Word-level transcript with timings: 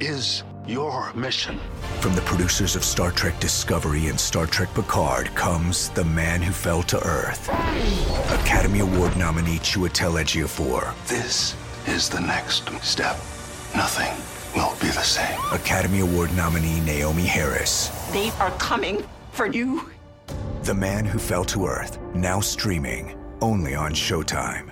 Is 0.00 0.44
your 0.66 1.12
mission. 1.12 1.58
From 2.00 2.14
the 2.14 2.22
producers 2.22 2.74
of 2.74 2.84
Star 2.84 3.10
Trek 3.10 3.38
Discovery 3.38 4.06
and 4.06 4.18
Star 4.18 4.46
Trek 4.46 4.72
Picard 4.72 5.26
comes 5.34 5.90
The 5.90 6.04
Man 6.04 6.40
Who 6.40 6.52
Fell 6.52 6.82
to 6.84 6.98
Earth. 7.06 7.50
Academy 8.42 8.78
Award 8.80 9.14
nominee 9.18 9.58
Chiwetel 9.58 10.18
Ejiofor. 10.22 10.94
This 11.06 11.54
is 11.86 12.08
the 12.08 12.20
next 12.20 12.70
step. 12.82 13.16
Nothing 13.76 14.14
will 14.54 14.74
be 14.80 14.86
the 14.86 15.02
same. 15.02 15.38
Academy 15.52 16.00
Award 16.00 16.34
nominee 16.34 16.80
Naomie 16.80 17.26
Harris. 17.26 17.88
They 18.12 18.30
are 18.40 18.52
coming 18.52 19.04
for 19.32 19.48
you. 19.48 19.90
The 20.62 20.74
Man 20.74 21.04
Who 21.04 21.18
Fell 21.18 21.44
to 21.46 21.66
Earth, 21.66 21.98
now 22.14 22.40
streaming 22.40 23.18
only 23.42 23.74
on 23.74 23.92
Showtime. 23.92 24.70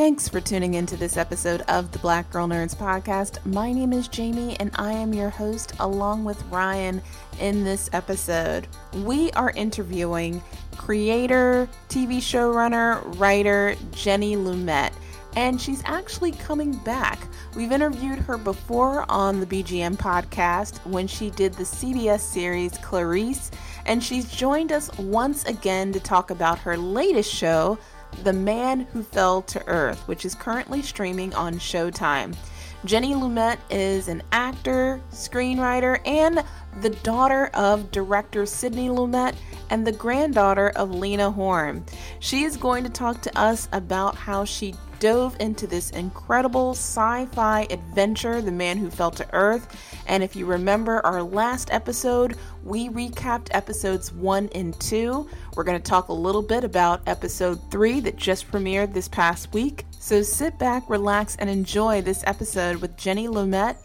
Thanks 0.00 0.30
for 0.30 0.40
tuning 0.40 0.72
into 0.72 0.96
this 0.96 1.18
episode 1.18 1.60
of 1.68 1.92
the 1.92 1.98
Black 1.98 2.30
Girl 2.30 2.48
Nerds 2.48 2.74
podcast. 2.74 3.44
My 3.44 3.70
name 3.70 3.92
is 3.92 4.08
Jamie 4.08 4.56
and 4.58 4.70
I 4.76 4.92
am 4.92 5.12
your 5.12 5.28
host 5.28 5.74
along 5.78 6.24
with 6.24 6.42
Ryanne 6.44 7.02
in 7.38 7.64
this 7.64 7.90
episode. 7.92 8.66
We 8.94 9.30
are 9.32 9.50
interviewing 9.50 10.42
creator, 10.78 11.68
TV 11.90 12.16
showrunner, 12.16 13.02
writer 13.20 13.74
Jenny 13.92 14.36
Lumet, 14.36 14.94
and 15.36 15.60
she's 15.60 15.82
actually 15.84 16.32
coming 16.32 16.72
back. 16.78 17.20
We've 17.54 17.70
interviewed 17.70 18.20
her 18.20 18.38
before 18.38 19.04
on 19.10 19.38
the 19.38 19.46
BGN 19.46 19.98
podcast 19.98 20.78
when 20.86 21.08
she 21.08 21.28
did 21.28 21.52
the 21.52 21.64
CBS 21.64 22.20
series 22.20 22.78
Clarice, 22.78 23.50
and 23.84 24.02
she's 24.02 24.32
joined 24.32 24.72
us 24.72 24.90
once 24.96 25.44
again 25.44 25.92
to 25.92 26.00
talk 26.00 26.30
about 26.30 26.58
her 26.60 26.78
latest 26.78 27.30
show, 27.30 27.78
the 28.22 28.32
Man 28.32 28.80
Who 28.92 29.02
Fell 29.02 29.42
to 29.42 29.66
Earth, 29.66 30.06
which 30.06 30.24
is 30.24 30.34
currently 30.34 30.82
streaming 30.82 31.34
on 31.34 31.54
Showtime. 31.54 32.36
Jenny 32.84 33.14
Lumet 33.14 33.58
is 33.68 34.08
an 34.08 34.22
actor, 34.32 35.00
screenwriter, 35.12 36.00
and 36.06 36.42
the 36.80 36.90
daughter 36.90 37.50
of 37.52 37.90
director 37.90 38.46
Sidney 38.46 38.88
Lumet 38.88 39.34
and 39.68 39.86
the 39.86 39.92
granddaughter 39.92 40.70
of 40.70 40.90
Lena 40.90 41.30
Horne. 41.30 41.84
She 42.20 42.44
is 42.44 42.56
going 42.56 42.84
to 42.84 42.90
talk 42.90 43.20
to 43.22 43.38
us 43.38 43.68
about 43.72 44.14
how 44.14 44.44
she 44.44 44.74
dove 45.00 45.36
into 45.40 45.66
this 45.66 45.90
incredible 45.90 46.70
sci 46.72 47.26
fi 47.32 47.66
adventure, 47.70 48.40
The 48.40 48.52
Man 48.52 48.78
Who 48.78 48.90
Fell 48.90 49.10
to 49.10 49.26
Earth. 49.34 49.76
And 50.06 50.22
if 50.22 50.36
you 50.36 50.46
remember 50.46 51.04
our 51.04 51.22
last 51.22 51.72
episode, 51.72 52.36
we 52.62 52.88
recapped 52.90 53.48
episodes 53.50 54.12
one 54.12 54.48
and 54.54 54.78
two. 54.78 55.28
We're 55.56 55.64
going 55.64 55.80
to 55.80 55.90
talk 55.90 56.08
a 56.08 56.12
little 56.12 56.42
bit 56.42 56.62
about 56.62 57.00
episode 57.08 57.58
three 57.70 57.98
that 58.00 58.16
just 58.16 58.48
premiered 58.52 58.94
this 58.94 59.08
past 59.08 59.52
week. 59.52 59.86
So 59.98 60.22
sit 60.22 60.58
back, 60.58 60.88
relax, 60.88 61.34
and 61.36 61.50
enjoy 61.50 62.02
this 62.02 62.22
episode 62.26 62.76
with 62.76 62.96
Jenny 62.96 63.26
Lumet 63.26 63.76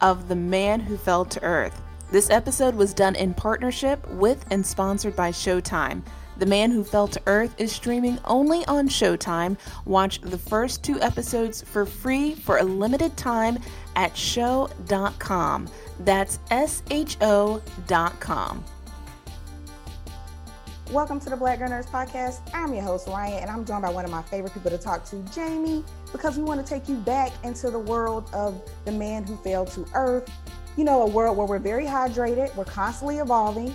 of 0.00 0.28
The 0.28 0.36
Man 0.36 0.80
Who 0.80 0.96
Fell 0.96 1.24
to 1.24 1.42
Earth. 1.42 1.80
This 2.10 2.30
episode 2.30 2.74
was 2.74 2.92
done 2.92 3.16
in 3.16 3.32
partnership 3.32 4.06
with 4.10 4.44
and 4.50 4.64
sponsored 4.64 5.16
by 5.16 5.30
Showtime. 5.30 6.02
The 6.36 6.46
Man 6.46 6.72
Who 6.72 6.82
Fell 6.82 7.06
to 7.06 7.22
Earth 7.26 7.54
is 7.58 7.70
streaming 7.70 8.18
only 8.24 8.66
on 8.66 8.88
Showtime. 8.88 9.56
Watch 9.84 10.20
the 10.20 10.36
first 10.36 10.82
two 10.82 11.00
episodes 11.00 11.62
for 11.62 11.86
free 11.86 12.34
for 12.34 12.58
a 12.58 12.64
limited 12.64 13.16
time 13.16 13.60
at 13.94 14.16
SHO.com. 14.16 15.68
That's 16.00 16.40
S 16.50 16.82
H 16.90 17.16
O.com. 17.20 18.64
Welcome 20.90 21.20
to 21.20 21.30
the 21.30 21.36
Black 21.36 21.60
Girl 21.60 21.68
Nerds 21.68 21.88
Podcast. 21.88 22.40
I'm 22.52 22.74
your 22.74 22.82
host, 22.82 23.06
Ryanne, 23.06 23.42
and 23.42 23.50
I'm 23.50 23.64
joined 23.64 23.82
by 23.82 23.90
one 23.90 24.04
of 24.04 24.10
my 24.10 24.22
favorite 24.22 24.52
people 24.52 24.72
to 24.72 24.78
talk 24.78 25.04
to, 25.06 25.16
Jamie, 25.32 25.84
because 26.10 26.36
we 26.36 26.42
want 26.42 26.64
to 26.64 26.66
take 26.66 26.88
you 26.88 26.96
back 26.96 27.32
into 27.44 27.70
the 27.70 27.78
world 27.78 28.28
of 28.34 28.60
the 28.84 28.92
man 28.92 29.22
who 29.22 29.36
fell 29.36 29.64
to 29.66 29.86
earth. 29.94 30.28
You 30.76 30.82
know, 30.82 31.02
a 31.02 31.06
world 31.06 31.36
where 31.36 31.46
we're 31.46 31.60
very 31.60 31.86
hydrated, 31.86 32.54
we're 32.56 32.64
constantly 32.64 33.18
evolving. 33.18 33.72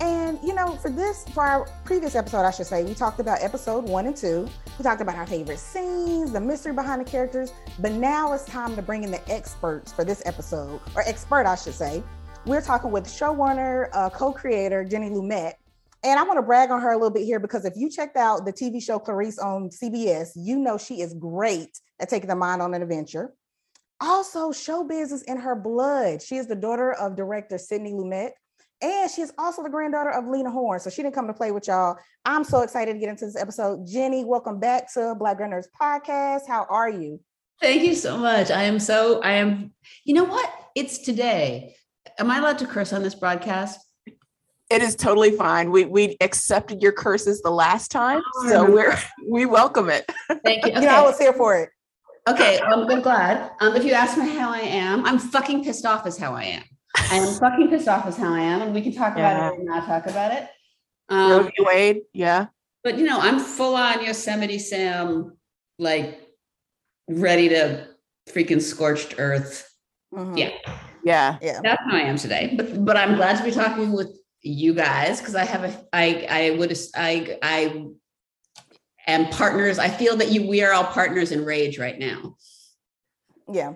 And, 0.00 0.38
you 0.42 0.54
know, 0.54 0.76
for 0.76 0.90
this, 0.90 1.24
for 1.32 1.44
our 1.44 1.68
previous 1.84 2.14
episode, 2.14 2.44
I 2.44 2.50
should 2.50 2.66
say, 2.66 2.82
we 2.82 2.94
talked 2.94 3.20
about 3.20 3.42
episode 3.42 3.84
one 3.84 4.06
and 4.06 4.16
two. 4.16 4.48
We 4.78 4.82
talked 4.82 5.00
about 5.00 5.16
our 5.16 5.26
favorite 5.26 5.58
scenes, 5.58 6.32
the 6.32 6.40
mystery 6.40 6.72
behind 6.72 7.00
the 7.00 7.10
characters. 7.10 7.52
But 7.78 7.92
now 7.92 8.32
it's 8.32 8.44
time 8.44 8.74
to 8.76 8.82
bring 8.82 9.04
in 9.04 9.10
the 9.10 9.30
experts 9.30 9.92
for 9.92 10.04
this 10.04 10.22
episode, 10.26 10.80
or 10.94 11.02
expert, 11.02 11.46
I 11.46 11.54
should 11.54 11.74
say. 11.74 12.02
We're 12.46 12.60
talking 12.60 12.90
with 12.90 13.04
showrunner, 13.04 13.88
uh, 13.92 14.10
co 14.10 14.32
creator 14.32 14.84
Jenny 14.84 15.10
Lumet. 15.10 15.54
And 16.02 16.20
I 16.20 16.22
want 16.22 16.36
to 16.36 16.42
brag 16.42 16.70
on 16.70 16.82
her 16.82 16.92
a 16.92 16.96
little 16.96 17.10
bit 17.10 17.24
here 17.24 17.40
because 17.40 17.64
if 17.64 17.74
you 17.76 17.88
checked 17.88 18.16
out 18.16 18.44
the 18.44 18.52
TV 18.52 18.82
show 18.82 18.98
Clarice 18.98 19.38
on 19.38 19.70
CBS, 19.70 20.32
you 20.36 20.58
know 20.58 20.76
she 20.76 21.00
is 21.00 21.14
great 21.14 21.80
at 21.98 22.10
taking 22.10 22.28
the 22.28 22.36
mind 22.36 22.60
on 22.60 22.74
an 22.74 22.82
adventure. 22.82 23.32
Also, 24.00 24.50
showbiz 24.50 25.12
is 25.12 25.22
in 25.22 25.38
her 25.38 25.54
blood. 25.54 26.20
She 26.20 26.36
is 26.36 26.46
the 26.46 26.56
daughter 26.56 26.92
of 26.92 27.16
director 27.16 27.56
Sidney 27.56 27.92
Lumet, 27.92 28.32
and 28.82 29.10
she 29.10 29.22
is 29.22 29.32
also 29.38 29.62
the 29.62 29.70
granddaughter 29.70 30.10
of 30.10 30.26
Lena 30.26 30.50
Horne. 30.50 30.80
So 30.80 30.90
she 30.90 31.02
didn't 31.02 31.14
come 31.14 31.26
to 31.26 31.34
play 31.34 31.50
with 31.50 31.66
y'all. 31.68 31.96
I'm 32.24 32.44
so 32.44 32.60
excited 32.60 32.94
to 32.94 32.98
get 32.98 33.08
into 33.08 33.26
this 33.26 33.36
episode. 33.36 33.86
Jenny, 33.86 34.24
welcome 34.24 34.58
back 34.60 34.92
to 34.94 35.14
Black 35.14 35.38
Girl 35.38 35.48
Nerds 35.50 35.66
Podcast. 35.80 36.46
How 36.48 36.66
are 36.68 36.88
you? 36.90 37.20
Thank 37.60 37.82
you 37.82 37.94
so 37.94 38.16
much. 38.18 38.50
I 38.50 38.64
am 38.64 38.78
so, 38.78 39.20
I 39.22 39.32
am, 39.32 39.72
you 40.04 40.14
know 40.14 40.24
what? 40.24 40.52
It's 40.74 40.98
today. 40.98 41.76
Am 42.18 42.30
I 42.30 42.38
allowed 42.38 42.58
to 42.58 42.66
curse 42.66 42.92
on 42.92 43.02
this 43.02 43.14
broadcast? 43.14 43.80
It 44.70 44.82
is 44.82 44.96
totally 44.96 45.30
fine. 45.32 45.70
We 45.70 45.84
we 45.84 46.16
accepted 46.22 46.82
your 46.82 46.92
curses 46.92 47.42
the 47.42 47.50
last 47.50 47.90
time, 47.90 48.22
Oh, 48.38 48.48
so 48.48 48.70
we're 48.70 48.96
we 49.28 49.44
welcome 49.44 49.90
it. 49.90 50.10
Thank 50.42 50.64
you. 50.64 50.72
You 50.74 50.80
know, 50.80 50.88
I 50.88 51.02
was 51.02 51.18
here 51.18 51.34
for 51.34 51.56
it. 51.58 51.68
Okay. 52.28 52.58
I'm 52.60 52.88
I'm 52.90 53.02
glad. 53.02 53.50
Um, 53.60 53.76
if 53.76 53.84
you 53.84 53.92
ask 53.92 54.16
me 54.16 54.34
how 54.34 54.50
I 54.50 54.60
am, 54.60 55.04
I'm 55.04 55.18
fucking 55.18 55.64
pissed 55.64 55.84
off 55.84 56.06
as 56.06 56.16
how 56.16 56.34
I 56.34 56.44
am. 56.44 56.62
I 56.96 57.16
am 57.16 57.34
fucking 57.38 57.68
pissed 57.68 57.88
off 57.88 58.06
as 58.06 58.16
how 58.16 58.32
I 58.32 58.40
am, 58.40 58.62
and 58.62 58.74
we 58.74 58.80
can 58.82 58.92
talk 58.94 59.14
about 59.14 59.54
it 59.54 59.60
or 59.60 59.64
not 59.64 59.86
talk 59.86 60.06
about 60.06 60.32
it. 60.32 60.48
Roe 61.10 61.40
Um, 61.40 61.44
v. 61.46 61.52
Wade, 61.58 62.02
yeah. 62.12 62.46
but 62.82 62.98
you 62.98 63.04
know, 63.04 63.18
I'm 63.20 63.38
full 63.38 63.74
on 63.76 64.04
Yosemite 64.04 64.58
Sam, 64.58 65.36
like 65.78 66.20
ready 67.08 67.48
to 67.50 67.88
freaking 68.28 68.62
scorched 68.62 69.16
earth. 69.18 69.68
Mhm. 70.14 70.38
Yeah. 70.38 70.50
Yeah. 71.04 71.38
Yeah. 71.42 71.60
That's 71.62 71.82
how 71.84 71.96
I 71.96 72.00
am 72.02 72.16
today. 72.16 72.54
But 72.56 72.84
but 72.84 72.96
I'm 72.96 73.16
glad 73.16 73.36
to 73.38 73.44
be 73.44 73.50
talking 73.50 73.92
with 73.92 74.16
you 74.42 74.72
guys 74.74 75.18
because 75.18 75.34
I 75.34 75.44
have 75.44 75.64
a 75.64 75.86
I 75.92 76.26
I 76.30 76.50
would 76.58 76.76
I 76.96 77.38
I 77.42 77.86
am 79.06 79.26
partners. 79.30 79.78
I 79.78 79.88
feel 79.88 80.16
that 80.16 80.30
you 80.30 80.46
we 80.46 80.62
are 80.62 80.72
all 80.72 80.84
partners 80.84 81.32
in 81.32 81.44
rage 81.44 81.78
right 81.78 81.98
now. 81.98 82.36
Yeah. 83.52 83.74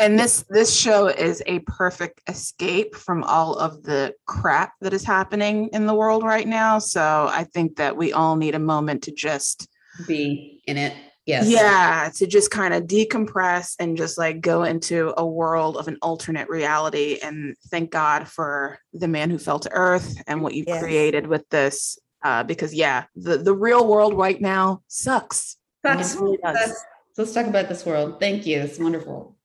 And 0.00 0.18
this 0.18 0.44
this 0.48 0.74
show 0.74 1.08
is 1.08 1.42
a 1.46 1.58
perfect 1.60 2.22
escape 2.26 2.96
from 2.96 3.22
all 3.22 3.54
of 3.56 3.82
the 3.82 4.14
crap 4.26 4.72
that 4.80 4.94
is 4.94 5.04
happening 5.04 5.68
in 5.74 5.84
the 5.86 5.94
world 5.94 6.22
right 6.24 6.48
now. 6.48 6.78
So 6.78 7.28
I 7.30 7.44
think 7.44 7.76
that 7.76 7.96
we 7.96 8.12
all 8.14 8.36
need 8.36 8.54
a 8.54 8.58
moment 8.58 9.02
to 9.04 9.12
just 9.12 9.68
Be 10.06 10.62
in 10.66 10.78
it. 10.78 10.94
Yes. 11.26 11.48
yeah, 11.48 12.10
to 12.16 12.26
just 12.26 12.50
kind 12.50 12.72
of 12.74 12.84
decompress 12.84 13.74
and 13.78 13.96
just 13.96 14.16
like 14.18 14.40
go 14.40 14.64
into 14.64 15.12
a 15.16 15.24
world 15.24 15.76
of 15.76 15.86
an 15.86 15.98
alternate 16.02 16.48
reality 16.48 17.18
and 17.22 17.54
thank 17.70 17.90
God 17.92 18.26
for 18.26 18.78
the 18.94 19.06
man 19.06 19.30
who 19.30 19.38
fell 19.38 19.60
to 19.60 19.70
earth 19.70 20.20
and 20.26 20.42
what 20.42 20.54
you've 20.54 20.66
Yes. 20.66 20.82
created 20.82 21.26
with 21.28 21.48
this 21.50 21.98
uh, 22.24 22.42
because 22.42 22.74
yeah, 22.74 23.04
the 23.14 23.36
the 23.36 23.54
real 23.54 23.86
world 23.86 24.14
right 24.14 24.40
now 24.40 24.82
sucks. 24.88 25.56
Really. 25.84 26.02
Sucks. 26.02 26.84
So 27.12 27.22
let's 27.22 27.32
talk 27.34 27.46
about 27.46 27.68
this 27.68 27.84
world. 27.84 28.18
Thank 28.18 28.46
you. 28.46 28.60
It's 28.60 28.78
wonderful. 28.78 29.36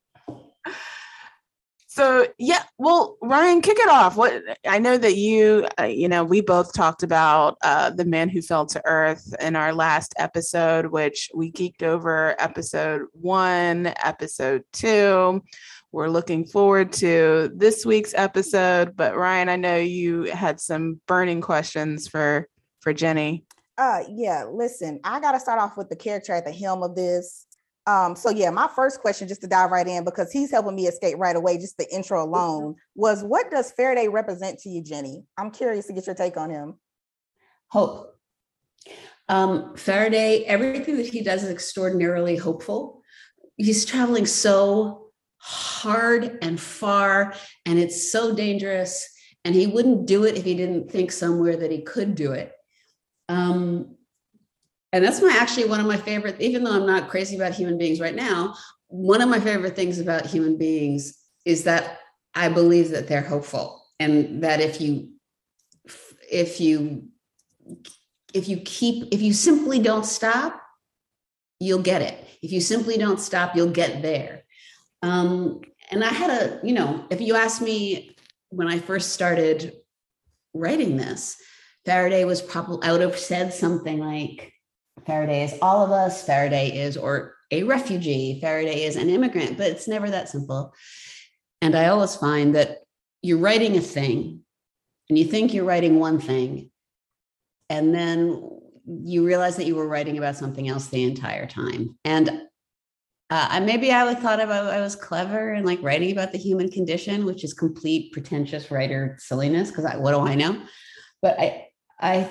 So 1.96 2.28
yeah, 2.38 2.64
well, 2.78 3.16
Ryanne, 3.24 3.64
kick 3.64 3.78
it 3.80 3.88
off. 3.88 4.18
What 4.18 4.44
I 4.68 4.80
know 4.80 4.98
that 4.98 5.16
you, 5.16 5.66
uh, 5.80 5.84
you 5.84 6.10
know, 6.10 6.26
we 6.26 6.42
both 6.42 6.74
talked 6.74 7.04
about 7.04 7.58
uh, 7.64 7.90
the 7.90 8.04
man 8.04 8.28
who 8.28 8.42
fell 8.42 8.66
to 8.66 8.82
earth 8.84 9.34
in 9.40 9.56
our 9.56 9.74
last 9.74 10.14
episode, 10.18 10.88
which 10.88 11.32
we 11.34 11.54
geeked 11.54 11.84
over 11.84 12.36
episode 12.38 13.04
one, 13.14 13.94
episode 14.04 14.66
two. 14.74 15.42
We're 15.94 16.10
looking 16.10 16.46
forward 16.46 16.92
to 16.94 17.50
this 17.56 17.86
week's 17.86 18.14
episode. 18.14 18.98
But 18.98 19.16
Ryanne, 19.16 19.48
I 19.48 19.56
know 19.56 19.78
you 19.78 20.24
had 20.24 20.60
some 20.60 21.00
burning 21.08 21.40
questions 21.40 22.10
for 22.10 22.50
for 22.82 22.92
Jenny. 22.92 23.46
Uh, 23.78 24.04
yeah. 24.10 24.44
Listen, 24.44 25.00
I 25.06 25.22
got 25.22 25.32
to 25.32 25.40
start 25.40 25.62
off 25.62 25.78
with 25.78 25.88
the 25.88 25.96
character 25.96 26.34
at 26.34 26.44
the 26.44 26.52
helm 26.52 26.84
of 26.84 26.94
this. 26.94 27.46
Um, 27.88 28.16
so 28.16 28.32
yeah, 28.32 28.50
my 28.50 28.68
first 28.76 29.00
question, 29.00 29.28
just 29.28 29.42
to 29.42 29.48
dive 29.48 29.70
right 29.70 29.88
in, 29.88 30.04
because 30.04 30.32
he's 30.32 30.52
helping 30.52 30.76
me 30.76 30.88
escape 30.88 31.18
right 31.20 31.36
away, 31.36 31.58
just 31.58 31.78
the 31.78 31.94
intro 31.94 32.24
alone, 32.24 32.76
was 32.96 33.24
what 33.24 33.52
does 33.52 33.72
Faraday 33.72 34.08
represent 34.08 34.60
to 34.60 34.70
you, 34.70 34.82
Jenny? 34.84 35.24
I'm 35.38 35.52
curious 35.52 35.86
to 35.88 35.94
get 35.94 36.08
your 36.08 36.16
take 36.16 36.36
on 36.36 36.50
him. 36.50 36.80
Hope. 37.68 38.16
Um, 39.30 39.76
Faraday, 39.76 40.44
everything 40.46 40.98
that 40.98 41.08
he 41.08 41.22
does 41.22 41.44
is 41.44 41.50
extraordinarily 41.50 42.36
hopeful. 42.36 43.02
He's 43.58 43.86
traveling 43.86 44.26
so 44.26 45.12
hard 45.38 46.40
and 46.42 46.60
far, 46.60 47.34
and 47.66 47.78
it's 47.78 48.12
so 48.12 48.34
dangerous. 48.34 49.08
And 49.44 49.54
he 49.54 49.68
wouldn't 49.68 50.08
do 50.08 50.24
it 50.26 50.38
if 50.38 50.44
he 50.44 50.56
didn't 50.56 50.90
think 50.90 51.12
somewhere 51.12 51.56
that 51.56 51.72
he 51.72 51.82
could 51.82 52.16
do 52.16 52.32
it. 52.32 52.52
Um, 53.30 53.96
and 54.94 55.04
that's 55.04 55.22
my 55.22 55.36
actually 55.40 55.66
one 55.66 55.80
of 55.80 55.86
my 55.86 55.98
favorite 55.98 56.40
even 56.40 56.64
though 56.64 56.74
i'm 56.74 56.86
not 56.86 57.10
crazy 57.10 57.36
about 57.36 57.54
human 57.54 57.78
beings 57.78 58.00
right 58.00 58.16
now 58.16 58.56
one 58.88 59.22
of 59.22 59.30
my 59.30 59.40
favorite 59.40 59.76
things 59.76 60.00
about 60.00 60.26
human 60.26 60.58
beings 60.58 61.18
is 61.46 61.64
that 61.64 62.00
i 62.34 62.48
believe 62.50 62.90
that 62.92 63.08
they're 63.08 63.22
hopeful 63.22 63.86
and 64.00 64.44
that 64.44 64.62
if 64.62 64.82
you 64.82 65.10
if 66.32 66.60
you 66.60 67.08
if 68.34 68.48
you 68.48 68.58
keep 68.58 69.14
if 69.14 69.22
you 69.22 69.34
simply 69.34 69.80
don't 69.80 70.06
stop 70.06 70.62
you'll 71.60 71.82
get 71.82 72.02
it. 72.02 72.28
If 72.42 72.52
you 72.52 72.60
simply 72.60 72.98
don't 72.98 73.20
stop 73.20 73.56
you'll 73.56 73.72
get 73.72 74.02
there. 74.02 74.44
Um, 75.02 75.62
and 75.92 76.04
i 76.04 76.10
had 76.10 76.32
a 76.32 76.60
you 76.66 76.74
know 76.74 77.06
if 77.12 77.22
you 77.22 77.36
ask 77.36 77.62
me 77.62 78.16
when 78.50 78.68
i 78.68 78.80
first 78.80 79.14
started 79.14 79.74
writing 80.56 80.98
this 80.98 81.38
faraday 81.86 82.26
was 82.26 82.42
probably 82.42 82.88
i 82.88 82.92
would 82.92 83.02
have 83.02 83.16
said 83.16 83.54
something 83.54 84.00
like 84.00 84.52
Faraday 85.06 85.44
is 85.44 85.56
all 85.62 85.84
of 85.84 85.92
us, 85.92 86.26
Faraday 86.26 86.70
is 86.70 86.98
or 86.98 87.36
a 87.52 87.64
refugee, 87.64 88.40
Faraday 88.42 88.84
is 88.84 88.96
an 88.96 89.10
immigrant, 89.10 89.58
but 89.58 89.68
it's 89.68 89.88
never 89.88 90.10
that 90.10 90.30
simple. 90.30 90.74
And 91.62 91.76
I 91.76 91.88
always 91.88 92.16
find 92.16 92.56
that 92.56 92.80
you're 93.22 93.38
writing 93.38 93.78
a 93.78 93.82
thing 93.82 94.42
and 95.10 95.18
you 95.18 95.26
think 95.26 95.54
you're 95.54 95.66
writing 95.66 96.00
one 96.00 96.20
thing, 96.20 96.72
and 97.70 97.94
then 97.94 98.42
you 98.88 99.26
realize 99.26 99.56
that 99.58 99.66
you 99.66 99.76
were 99.76 99.88
writing 99.88 100.18
about 100.18 100.36
something 100.36 100.68
else 100.68 100.88
the 100.88 101.04
entire 101.04 101.46
time. 101.46 101.98
And 102.06 102.42
uh, 103.30 103.60
maybe 103.64 103.92
I 103.92 104.14
thought 104.16 104.40
about 104.40 104.74
I 104.74 104.82
was 104.82 104.96
clever 104.96 105.54
and 105.54 105.66
like 105.66 105.82
writing 105.82 106.12
about 106.12 106.32
the 106.32 106.38
human 106.38 106.70
condition, 106.70 107.26
which 107.26 107.44
is 107.44 107.54
complete 107.54 108.12
pretentious 108.14 108.70
writer 108.70 109.18
silliness. 109.20 109.72
Because 109.72 109.86
what 109.98 110.12
do 110.12 110.20
I 110.20 110.36
know? 110.36 110.62
But 111.22 111.40
I 111.40 111.68
I 112.00 112.30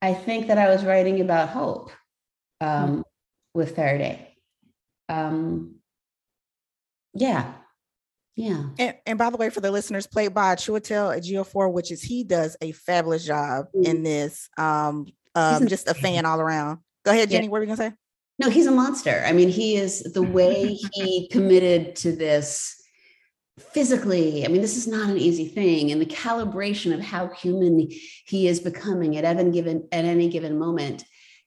I 0.00 0.14
think 0.14 0.48
that 0.48 0.58
I 0.58 0.68
was 0.68 0.84
writing 0.84 1.20
about 1.20 1.48
hope 1.48 1.90
um, 2.60 2.68
mm-hmm. 2.68 3.00
with 3.54 3.74
Faraday. 3.74 4.34
Um, 5.08 5.76
yeah. 7.14 7.52
Yeah. 8.36 8.66
And, 8.78 8.96
and, 9.04 9.18
by 9.18 9.30
the 9.30 9.36
way, 9.36 9.50
for 9.50 9.60
the 9.60 9.72
listeners, 9.72 10.06
played 10.06 10.32
by 10.32 10.54
Chiwetel 10.54 11.18
Ejiofor, 11.18 11.72
which 11.72 11.90
is 11.90 12.00
he 12.00 12.22
does 12.22 12.56
a 12.60 12.70
fabulous 12.70 13.24
job 13.24 13.66
mm-hmm. 13.74 13.84
in 13.84 14.02
this. 14.04 14.48
Um, 14.56 15.06
um, 15.34 15.66
just 15.66 15.88
a 15.88 15.94
fan 16.02 16.24
all 16.24 16.40
around. 16.40 16.78
Go 17.04 17.10
ahead, 17.10 17.30
Jenny. 17.30 17.46
Yeah. 17.46 17.50
What 17.50 17.58
were 17.58 17.64
you 17.64 17.74
gonna 17.74 17.90
say? 17.90 17.92
No, 18.38 18.48
he's 18.48 18.66
a 18.66 18.70
monster. 18.70 19.24
I 19.26 19.32
mean, 19.32 19.48
he 19.48 19.74
is 19.74 20.04
the 20.12 20.22
way 20.22 20.78
he 20.92 21.28
committed 21.28 21.96
to 21.96 22.14
this 22.14 22.77
physically 23.58 24.44
i 24.44 24.48
mean 24.48 24.62
this 24.62 24.76
is 24.76 24.86
not 24.86 25.10
an 25.10 25.18
easy 25.18 25.46
thing 25.48 25.90
and 25.90 26.00
the 26.00 26.06
calibration 26.06 26.92
of 26.92 27.00
how 27.00 27.28
human 27.28 27.88
he 28.26 28.46
is 28.48 28.60
becoming 28.60 29.16
at 29.16 29.24
any 29.24 29.50
given 29.50 29.86
at 29.92 30.04
any 30.04 30.28
given 30.28 30.58
moment 30.58 31.04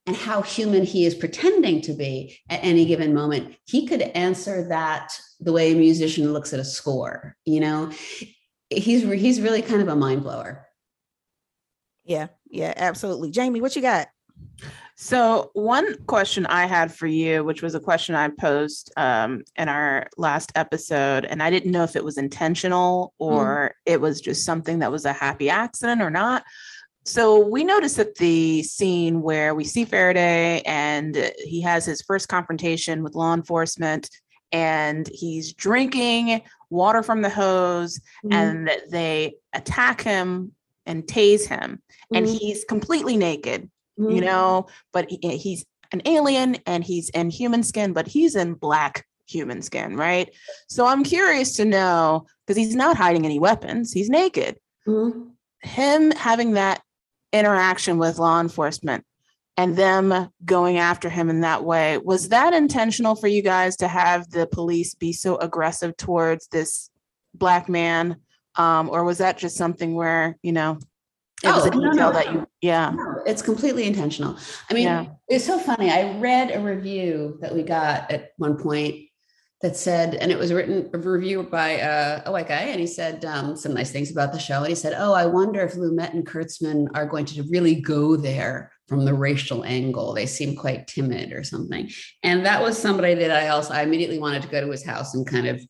and 0.07 0.15
how 0.15 0.41
human 0.41 0.83
he 0.83 1.05
is 1.05 1.13
pretending 1.13 1.79
to 1.79 1.93
be 1.93 2.37
at 2.49 2.59
any 2.63 2.85
given 2.85 3.13
moment 3.13 3.55
he 3.65 3.87
could 3.87 4.01
answer 4.01 4.67
that 4.67 5.13
the 5.39 5.51
way 5.51 5.71
a 5.71 5.75
musician 5.75 6.31
looks 6.33 6.53
at 6.53 6.59
a 6.59 6.65
score 6.65 7.35
you 7.45 7.59
know? 7.59 7.91
He's 8.69 9.03
he's 9.03 9.41
really 9.41 9.61
kind 9.61 9.81
of 9.81 9.89
a 9.89 9.95
mind 9.97 10.23
blower. 10.23 10.65
Yeah 12.05 12.27
yeah 12.49 12.73
absolutely. 12.75 13.29
Jamie 13.31 13.59
what 13.59 13.75
you 13.75 13.81
got 13.81 14.07
so, 14.95 15.49
one 15.53 15.97
question 16.05 16.45
I 16.45 16.65
had 16.65 16.93
for 16.93 17.07
you, 17.07 17.43
which 17.43 17.61
was 17.61 17.75
a 17.75 17.79
question 17.79 18.13
I 18.15 18.29
posed 18.29 18.91
um, 18.97 19.43
in 19.55 19.69
our 19.69 20.07
last 20.17 20.51
episode, 20.55 21.25
and 21.25 21.41
I 21.41 21.49
didn't 21.49 21.71
know 21.71 21.83
if 21.83 21.95
it 21.95 22.03
was 22.03 22.17
intentional 22.17 23.13
mm. 23.19 23.25
or 23.25 23.71
mm. 23.73 23.91
it 23.91 24.01
was 24.01 24.21
just 24.21 24.45
something 24.45 24.79
that 24.79 24.91
was 24.91 25.05
a 25.05 25.13
happy 25.13 25.49
accident 25.49 26.01
or 26.01 26.09
not. 26.09 26.43
So, 27.05 27.39
we 27.39 27.63
noticed 27.63 27.97
that 27.97 28.15
the 28.15 28.63
scene 28.63 29.21
where 29.21 29.55
we 29.55 29.63
see 29.63 29.85
Faraday 29.85 30.61
and 30.65 31.31
he 31.37 31.61
has 31.61 31.85
his 31.85 32.01
first 32.01 32.27
confrontation 32.27 33.01
with 33.01 33.15
law 33.15 33.33
enforcement 33.33 34.09
and 34.51 35.09
he's 35.13 35.53
drinking 35.53 36.41
water 36.69 37.01
from 37.01 37.21
the 37.21 37.29
hose 37.29 37.99
mm. 38.23 38.33
and 38.33 38.69
they 38.91 39.35
attack 39.53 40.01
him 40.01 40.51
and 40.85 41.03
tase 41.03 41.47
him, 41.47 41.81
and 42.13 42.25
mm. 42.25 42.37
he's 42.37 42.65
completely 42.65 43.17
naked 43.17 43.69
mm-hmm. 43.99 44.11
you 44.11 44.21
know, 44.21 44.67
but 44.93 45.09
he, 45.09 45.37
he's 45.37 45.65
an 45.91 46.01
alien 46.05 46.57
and 46.65 46.83
he's 46.83 47.09
in 47.09 47.29
human 47.29 47.63
skin, 47.63 47.93
but 47.93 48.07
he's 48.07 48.35
in 48.35 48.53
black 48.53 49.05
human 49.27 49.61
skin, 49.61 49.95
right? 49.95 50.29
So 50.67 50.85
I'm 50.85 51.03
curious 51.03 51.55
to 51.57 51.65
know 51.65 52.25
because 52.45 52.57
he's 52.57 52.75
not 52.75 52.97
hiding 52.97 53.25
any 53.25 53.39
weapons, 53.39 53.91
he's 53.93 54.09
naked. 54.09 54.57
Mm-hmm. 54.87 55.29
Him 55.63 56.11
having 56.11 56.53
that 56.53 56.81
interaction 57.31 57.97
with 57.97 58.19
law 58.19 58.41
enforcement 58.41 59.05
and 59.57 59.75
them 59.75 60.29
going 60.45 60.77
after 60.77 61.09
him 61.09 61.29
in 61.29 61.41
that 61.41 61.63
way 61.63 61.97
was 61.97 62.29
that 62.29 62.53
intentional 62.53 63.15
for 63.15 63.27
you 63.27 63.41
guys 63.41 63.75
to 63.77 63.87
have 63.87 64.29
the 64.29 64.47
police 64.47 64.95
be 64.95 65.13
so 65.13 65.37
aggressive 65.37 65.95
towards 65.97 66.47
this 66.47 66.89
black 67.33 67.69
man 67.69 68.17
um, 68.55 68.89
or 68.89 69.03
was 69.03 69.19
that 69.19 69.37
just 69.37 69.55
something 69.55 69.93
where 69.93 70.37
you 70.41 70.51
know 70.51 70.77
it 71.43 71.47
oh, 71.47 71.55
was 71.55 71.65
a 71.65 71.71
detail 71.71 71.91
no, 71.91 71.93
no. 71.93 72.11
that 72.11 72.33
you 72.33 72.47
yeah 72.61 72.93
it's 73.25 73.41
completely 73.41 73.85
intentional. 73.85 74.37
I 74.69 74.73
mean 74.73 74.83
yeah. 74.83 75.05
it's 75.27 75.45
so 75.45 75.59
funny. 75.59 75.89
I 75.89 76.17
read 76.17 76.51
a 76.51 76.59
review 76.59 77.37
that 77.41 77.53
we 77.53 77.63
got 77.63 78.11
at 78.11 78.31
one 78.37 78.57
point 78.57 79.07
that 79.61 79.75
said 79.75 80.15
and 80.15 80.31
it 80.31 80.37
was 80.37 80.51
written 80.51 80.89
a 80.93 80.97
review 80.97 81.43
by 81.43 81.79
uh, 81.81 82.23
a 82.25 82.31
white 82.31 82.47
guy 82.47 82.61
and 82.61 82.79
he 82.79 82.87
said 82.87 83.23
um, 83.25 83.55
some 83.55 83.73
nice 83.73 83.91
things 83.91 84.11
about 84.11 84.33
the 84.33 84.39
show. 84.39 84.59
And 84.59 84.67
he 84.67 84.75
said 84.75 84.95
oh 84.97 85.13
i 85.13 85.25
wonder 85.25 85.61
if 85.61 85.73
lumet 85.73 86.13
and 86.13 86.25
kurtzman 86.25 86.87
are 86.93 87.05
going 87.05 87.25
to 87.25 87.43
really 87.49 87.75
go 87.75 88.15
there 88.15 88.71
from 88.87 89.05
the 89.05 89.13
racial 89.13 89.63
angle. 89.63 90.13
They 90.13 90.25
seem 90.25 90.55
quite 90.55 90.87
timid 90.87 91.31
or 91.31 91.43
something. 91.43 91.89
And 92.23 92.45
that 92.45 92.61
was 92.61 92.77
somebody 92.77 93.13
that 93.15 93.31
i 93.31 93.49
also 93.49 93.73
i 93.73 93.83
immediately 93.83 94.19
wanted 94.19 94.41
to 94.43 94.49
go 94.49 94.61
to 94.61 94.71
his 94.71 94.85
house 94.85 95.13
and 95.13 95.25
kind 95.25 95.47
of 95.47 95.61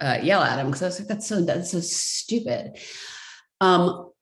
uh, 0.00 0.18
yell 0.22 0.42
at 0.42 0.60
him 0.60 0.66
because 0.66 0.82
i 0.82 0.86
was 0.86 0.98
like 1.00 1.08
that's 1.08 1.26
so 1.26 1.40
that's 1.40 1.70
so 1.72 1.80
stupid. 1.80 2.78
Um, 3.60 4.12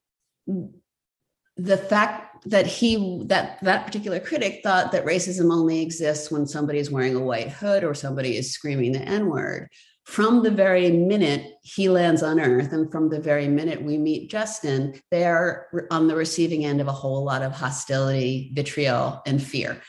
the 1.57 1.77
fact 1.77 2.45
that 2.45 2.67
he 2.67 3.23
that 3.25 3.59
that 3.63 3.85
particular 3.85 4.19
critic 4.19 4.61
thought 4.63 4.91
that 4.91 5.05
racism 5.05 5.51
only 5.51 5.81
exists 5.81 6.31
when 6.31 6.45
somebody 6.45 6.79
is 6.79 6.91
wearing 6.91 7.15
a 7.15 7.19
white 7.19 7.49
hood 7.49 7.83
or 7.83 7.93
somebody 7.93 8.37
is 8.37 8.53
screaming 8.53 8.91
the 8.91 9.01
n-word 9.01 9.67
from 10.05 10.43
the 10.43 10.51
very 10.51 10.91
minute 10.91 11.53
he 11.63 11.89
lands 11.89 12.23
on 12.23 12.39
earth 12.39 12.71
and 12.71 12.91
from 12.91 13.09
the 13.09 13.19
very 13.19 13.47
minute 13.47 13.81
we 13.81 13.97
meet 13.97 14.29
justin 14.29 14.93
they 15.09 15.25
are 15.25 15.67
on 15.89 16.07
the 16.07 16.15
receiving 16.15 16.63
end 16.63 16.79
of 16.79 16.87
a 16.87 16.93
whole 16.93 17.23
lot 17.23 17.41
of 17.41 17.51
hostility 17.51 18.51
vitriol 18.53 19.21
and 19.25 19.41
fear. 19.41 19.81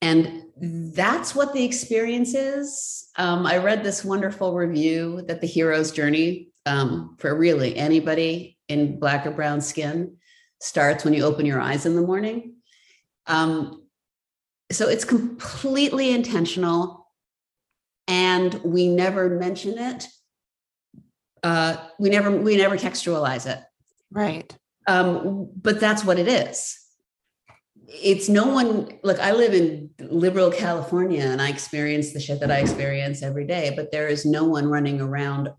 And 0.00 0.44
that's 0.94 1.34
what 1.34 1.52
the 1.52 1.64
experience 1.64 2.32
is. 2.32 3.08
Um, 3.16 3.44
i 3.46 3.56
read 3.56 3.82
this 3.82 4.04
wonderful 4.04 4.54
review 4.54 5.22
that 5.26 5.40
the 5.40 5.46
hero's 5.48 5.90
journey 5.90 6.50
um, 6.64 7.16
for 7.18 7.36
really 7.36 7.76
anybody 7.76 8.56
in 8.68 9.00
black 9.00 9.26
or 9.26 9.32
brown 9.32 9.60
skin 9.60 10.17
starts 10.60 11.04
when 11.04 11.14
you 11.14 11.24
open 11.24 11.46
your 11.46 11.60
eyes 11.60 11.86
in 11.86 11.94
the 11.94 12.02
morning. 12.02 12.54
Um, 13.26 13.84
so 14.70 14.88
it's 14.88 15.04
completely 15.04 16.10
intentional, 16.10 17.06
and 18.06 18.54
we 18.64 18.88
never 18.88 19.28
mention 19.30 19.78
it. 19.78 20.06
Uh, 21.42 21.76
we 21.98 22.10
never 22.10 22.30
we 22.30 22.56
never 22.56 22.76
textualize 22.76 23.46
it. 23.46 23.60
Right. 24.10 24.54
Um, 24.86 25.50
but 25.54 25.80
that's 25.80 26.04
what 26.04 26.18
it 26.18 26.28
is. 26.28 26.78
It's 27.86 28.28
no 28.28 28.48
one. 28.48 28.98
Look, 29.02 29.18
I 29.20 29.32
live 29.32 29.54
in 29.54 29.90
liberal 30.00 30.50
California, 30.50 31.22
and 31.22 31.40
I 31.40 31.48
experience 31.48 32.12
the 32.12 32.20
shit 32.20 32.40
that 32.40 32.50
I 32.50 32.58
experience 32.58 33.22
every 33.22 33.46
day. 33.46 33.72
But 33.74 33.90
there 33.92 34.08
is 34.08 34.26
no 34.26 34.44
one 34.44 34.68
running 34.68 35.00
around 35.00 35.50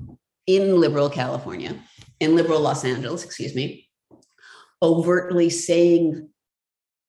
in 0.46 0.80
liberal 0.80 1.10
California, 1.10 1.76
in 2.20 2.36
liberal 2.36 2.60
Los 2.60 2.84
Angeles, 2.84 3.24
excuse 3.24 3.56
me, 3.56 3.89
overtly 4.82 5.50
saying 5.50 6.30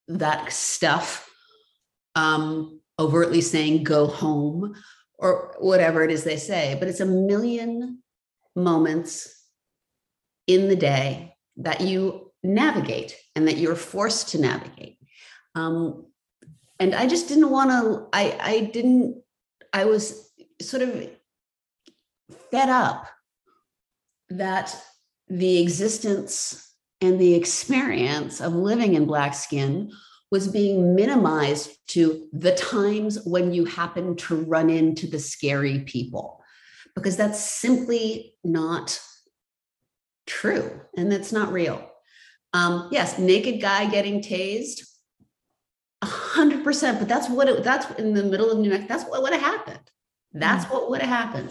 that 0.09 0.53
stuff, 0.53 1.31
um, 2.15 2.81
overtly 2.99 3.41
saying 3.41 3.85
go 3.85 4.07
home 4.07 4.75
or 5.19 5.55
whatever 5.59 6.03
it 6.03 6.11
is 6.11 6.25
they 6.25 6.37
say. 6.37 6.77
But 6.79 6.89
it's 6.89 7.01
a 7.01 7.07
million 7.07 8.03
moments 8.57 9.47
in 10.47 10.69
the 10.69 10.77
day 10.77 11.35
that 11.59 11.81
you 11.81 12.33
navigate 12.43 13.17
and 13.37 13.47
that 13.47 13.59
you're 13.59 13.77
forced 13.77 14.31
to 14.31 14.41
navigate. 14.41 14.99
Um, 15.55 16.07
and 16.79 16.95
I 16.95 17.07
just 17.07 17.29
didn't 17.29 17.51
want 17.51 17.71
to, 17.71 18.09
I, 18.13 18.39
I 18.41 18.61
didn't, 18.73 19.23
I 19.73 19.85
was 19.85 20.33
sort 20.61 20.83
of 20.83 21.09
fed 22.51 22.69
up 22.69 23.07
that 24.31 24.75
the 25.29 25.61
existence 25.61 26.70
and 27.01 27.21
the 27.21 27.35
experience 27.35 28.41
of 28.41 28.55
living 28.55 28.95
in 28.95 29.07
black 29.07 29.35
skin 29.35 29.91
was 30.31 30.49
being 30.49 30.95
minimized 30.95 31.71
to 31.89 32.29
the 32.33 32.55
times 32.55 33.25
when 33.25 33.53
you 33.53 33.65
happen 33.65 34.17
to 34.17 34.37
run 34.45 34.71
into 34.71 35.07
the 35.07 35.19
scary 35.19 35.81
people. 35.81 36.43
Because 36.95 37.17
that's 37.17 37.41
simply 37.41 38.35
not 38.45 39.01
true 40.27 40.81
and 40.97 41.11
that's 41.11 41.33
not 41.33 41.53
real. 41.53 41.87
Um, 42.53 42.89
yes 42.91 43.19
naked 43.19 43.61
guy 43.61 43.89
getting 43.89 44.21
tased 44.21 44.83
100% 46.03 46.99
but 46.99 47.09
that's 47.09 47.29
what 47.29 47.49
it 47.49 47.63
that's 47.63 47.89
in 47.99 48.13
the 48.15 48.25
middle 48.25 48.51
of 48.51 48.59
new 48.59 48.71
mexico 48.71 48.89
that's 48.93 49.09
what 49.09 49.23
would 49.23 49.33
have 49.33 49.43
happened. 49.43 49.91
That's 50.33 50.65
mm. 50.65 50.73
what 50.73 50.91
would 50.91 51.01
have 51.01 51.09
happened. 51.09 51.51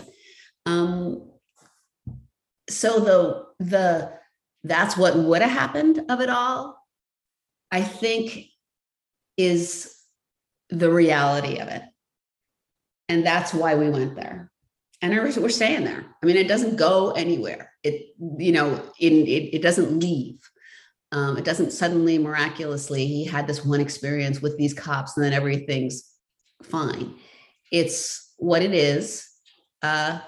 Um, 0.65 1.31
so 2.69 2.99
the 2.99 3.45
the 3.59 4.18
that's 4.63 4.97
what 4.97 5.17
would 5.17 5.41
have 5.41 5.51
happened 5.51 6.03
of 6.09 6.21
it 6.21 6.29
all 6.29 6.77
i 7.71 7.81
think 7.81 8.47
is 9.37 9.95
the 10.69 10.91
reality 10.91 11.57
of 11.57 11.67
it. 11.67 11.81
And 13.07 13.25
that's 13.25 13.53
why 13.53 13.75
we 13.75 13.89
went 13.89 14.15
there. 14.15 14.51
And 15.01 15.13
we're 15.13 15.49
staying 15.49 15.85
there. 15.85 16.05
I 16.21 16.25
mean 16.25 16.35
it 16.35 16.47
doesn't 16.47 16.75
go 16.75 17.11
anywhere. 17.11 17.71
It 17.83 18.13
you 18.37 18.51
know 18.51 18.83
in 18.99 19.25
it, 19.25 19.55
it 19.55 19.61
doesn't 19.61 19.99
leave. 19.99 20.39
Um, 21.11 21.37
it 21.37 21.45
doesn't 21.45 21.71
suddenly 21.71 22.17
miraculously 22.19 23.07
he 23.07 23.25
had 23.25 23.47
this 23.47 23.65
one 23.65 23.79
experience 23.79 24.41
with 24.41 24.57
these 24.57 24.73
cops 24.73 25.15
and 25.15 25.25
then 25.25 25.33
everything's 25.33 26.03
fine. 26.61 27.15
It's 27.71 28.33
what 28.37 28.61
it 28.61 28.73
is 28.73 29.27
uh, 29.81 30.19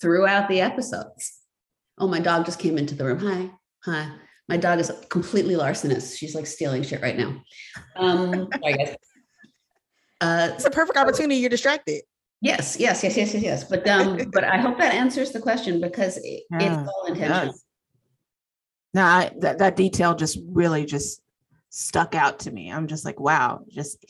throughout 0.00 0.48
the 0.48 0.60
episodes. 0.60 1.33
Oh, 1.98 2.08
my 2.08 2.20
dog 2.20 2.44
just 2.44 2.58
came 2.58 2.78
into 2.78 2.94
the 2.94 3.04
room. 3.04 3.18
Hi, 3.20 3.50
hi. 3.84 4.10
My 4.48 4.56
dog 4.56 4.78
is 4.78 4.90
completely 5.08 5.56
larcenous. 5.56 6.16
She's 6.16 6.34
like 6.34 6.46
stealing 6.46 6.82
shit 6.82 7.00
right 7.00 7.16
now. 7.16 7.42
Um, 7.96 8.48
I 8.64 8.72
guess. 8.72 8.96
Uh, 10.20 10.48
it's 10.54 10.64
a 10.64 10.70
perfect 10.70 10.96
opportunity. 10.96 11.34
You're 11.34 11.50
distracted. 11.50 12.00
Yes, 12.40 12.78
yes, 12.78 13.02
yes, 13.02 13.14
yes, 13.14 13.34
yes, 13.34 13.42
yes. 13.42 13.64
But 13.64 13.86
um, 13.86 14.18
but 14.32 14.42
I 14.42 14.56
hope 14.56 14.78
that 14.78 14.94
answers 14.94 15.32
the 15.32 15.40
question 15.40 15.82
because 15.82 16.16
it, 16.16 16.44
yeah, 16.50 16.80
it's 16.82 16.90
all 16.90 17.04
intentional. 17.06 17.54
No, 18.94 19.02
I, 19.02 19.32
that 19.40 19.58
that 19.58 19.76
detail 19.76 20.14
just 20.14 20.38
really 20.46 20.86
just 20.86 21.20
stuck 21.68 22.14
out 22.14 22.38
to 22.40 22.50
me. 22.50 22.72
I'm 22.72 22.86
just 22.86 23.04
like, 23.04 23.20
wow, 23.20 23.66
just 23.68 24.02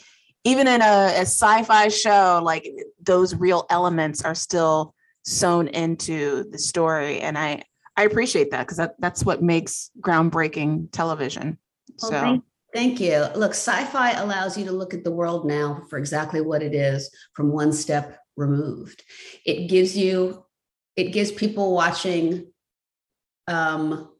even 0.44 0.68
in 0.68 0.82
a, 0.82 1.14
a 1.16 1.22
sci-fi 1.22 1.88
show, 1.88 2.40
like 2.44 2.70
those 3.02 3.34
real 3.34 3.66
elements 3.68 4.22
are 4.22 4.36
still 4.36 4.94
sewn 5.24 5.68
into 5.68 6.44
the 6.50 6.58
story 6.58 7.20
and 7.20 7.38
i 7.38 7.62
i 7.96 8.04
appreciate 8.04 8.50
that 8.50 8.60
because 8.60 8.78
that, 8.78 8.94
that's 8.98 9.24
what 9.24 9.42
makes 9.42 9.90
groundbreaking 10.00 10.90
television. 10.92 11.58
Well, 12.02 12.10
so 12.10 12.20
thank, 12.20 12.44
thank 12.74 13.00
you. 13.00 13.26
Look 13.34 13.52
sci-fi 13.52 14.12
allows 14.12 14.58
you 14.58 14.64
to 14.66 14.72
look 14.72 14.94
at 14.94 15.04
the 15.04 15.12
world 15.12 15.46
now 15.46 15.82
for 15.88 15.98
exactly 15.98 16.40
what 16.40 16.62
it 16.62 16.74
is 16.74 17.10
from 17.34 17.52
one 17.52 17.72
step 17.72 18.18
removed. 18.36 19.02
It 19.44 19.68
gives 19.68 19.96
you 19.96 20.44
it 20.96 21.12
gives 21.12 21.32
people 21.32 21.74
watching 21.74 22.52
um 23.46 24.10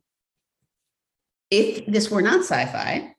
if 1.50 1.86
this 1.86 2.10
were 2.10 2.22
not 2.22 2.40
sci-fi 2.40 3.14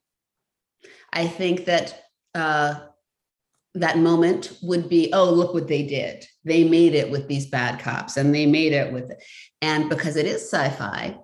i 1.14 1.28
think 1.28 1.66
that 1.66 2.04
uh 2.36 2.80
that 3.76 3.98
moment 3.98 4.54
would 4.64 4.90
be 4.90 5.12
oh 5.14 5.30
look 5.30 5.54
what 5.54 5.68
they 5.68 5.84
did. 5.84 6.26
They 6.44 6.64
made 6.64 6.96
it 6.96 7.12
with 7.12 7.28
these 7.28 7.46
bad 7.46 7.80
cops 7.80 8.18
and 8.18 8.34
they 8.34 8.46
made 8.46 8.74
it 8.74 8.92
with 8.92 9.12
it 9.12 9.24
and 9.62 9.90
because 9.90 10.16
it 10.16 10.26
is 10.26 10.42
sci-fi 10.42 11.18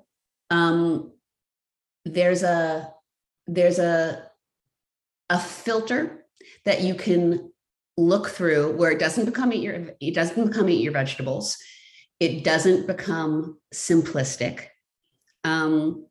um 0.49 1.11
there's 2.05 2.43
a 2.43 2.91
there's 3.47 3.79
a 3.79 4.27
a 5.29 5.39
filter 5.39 6.25
that 6.65 6.81
you 6.81 6.93
can 6.93 7.51
look 7.97 8.29
through 8.29 8.75
where 8.75 8.91
it 8.91 8.99
doesn't 8.99 9.25
become 9.25 9.53
eat 9.53 9.63
your 9.63 9.91
it 9.99 10.13
doesn't 10.13 10.45
become 10.45 10.69
eat 10.69 10.83
your 10.83 10.93
vegetables. 10.93 11.57
It 12.19 12.43
doesn't 12.43 12.85
become 12.85 13.59
simplistic. 13.73 14.67
Um 15.43 16.05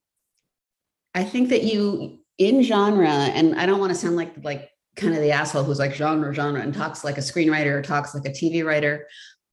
i 1.14 1.25
think 1.25 1.49
that 1.49 1.64
you 1.64 2.20
in 2.38 2.62
genre 2.62 3.11
and 3.11 3.56
i 3.56 3.66
don't 3.66 3.80
want 3.80 3.92
to 3.92 3.99
sound 3.99 4.16
like 4.16 4.32
like 4.44 4.69
kind 4.97 5.14
of 5.14 5.20
the 5.20 5.32
asshole 5.32 5.64
who's 5.64 5.78
like 5.78 5.94
genre, 5.94 6.35
genre, 6.35 6.61
and 6.61 6.75
talks 6.75 7.04
like 7.04 7.18
a 7.18 7.23
screenwriter 7.23 7.73
or 7.73 7.82
talks 7.82 8.14
like 8.14 8.26
a 8.26 8.30
TV 8.30 8.64
writer. 8.64 9.06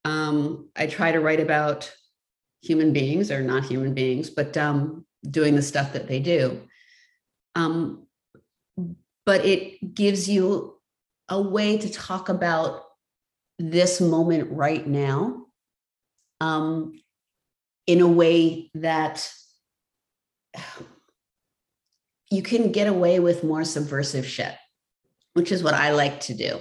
Um, 0.05 0.69
I 0.75 0.87
try 0.87 1.11
to 1.11 1.19
write 1.19 1.39
about 1.39 1.93
human 2.61 2.93
beings 2.93 3.31
or 3.31 3.41
not 3.41 3.65
human 3.65 3.93
beings, 3.93 4.29
but 4.29 4.57
um, 4.57 5.05
doing 5.29 5.55
the 5.55 5.61
stuff 5.61 5.93
that 5.93 6.07
they 6.07 6.19
do. 6.19 6.61
Um, 7.55 8.07
but 9.25 9.45
it 9.45 9.93
gives 9.93 10.29
you 10.29 10.75
a 11.29 11.41
way 11.41 11.77
to 11.77 11.91
talk 11.91 12.29
about 12.29 12.83
this 13.59 13.99
moment 13.99 14.51
right 14.51 14.85
now 14.85 15.45
um, 16.39 16.93
in 17.85 18.01
a 18.01 18.07
way 18.07 18.69
that 18.75 19.29
you 22.31 22.41
can 22.41 22.71
get 22.71 22.87
away 22.87 23.19
with 23.19 23.43
more 23.43 23.63
subversive 23.63 24.25
shit 24.25 24.55
which 25.37 25.51
is 25.51 25.61
what 25.61 25.75
I 25.75 25.91
like 25.91 26.19
to 26.21 26.33
do. 26.33 26.59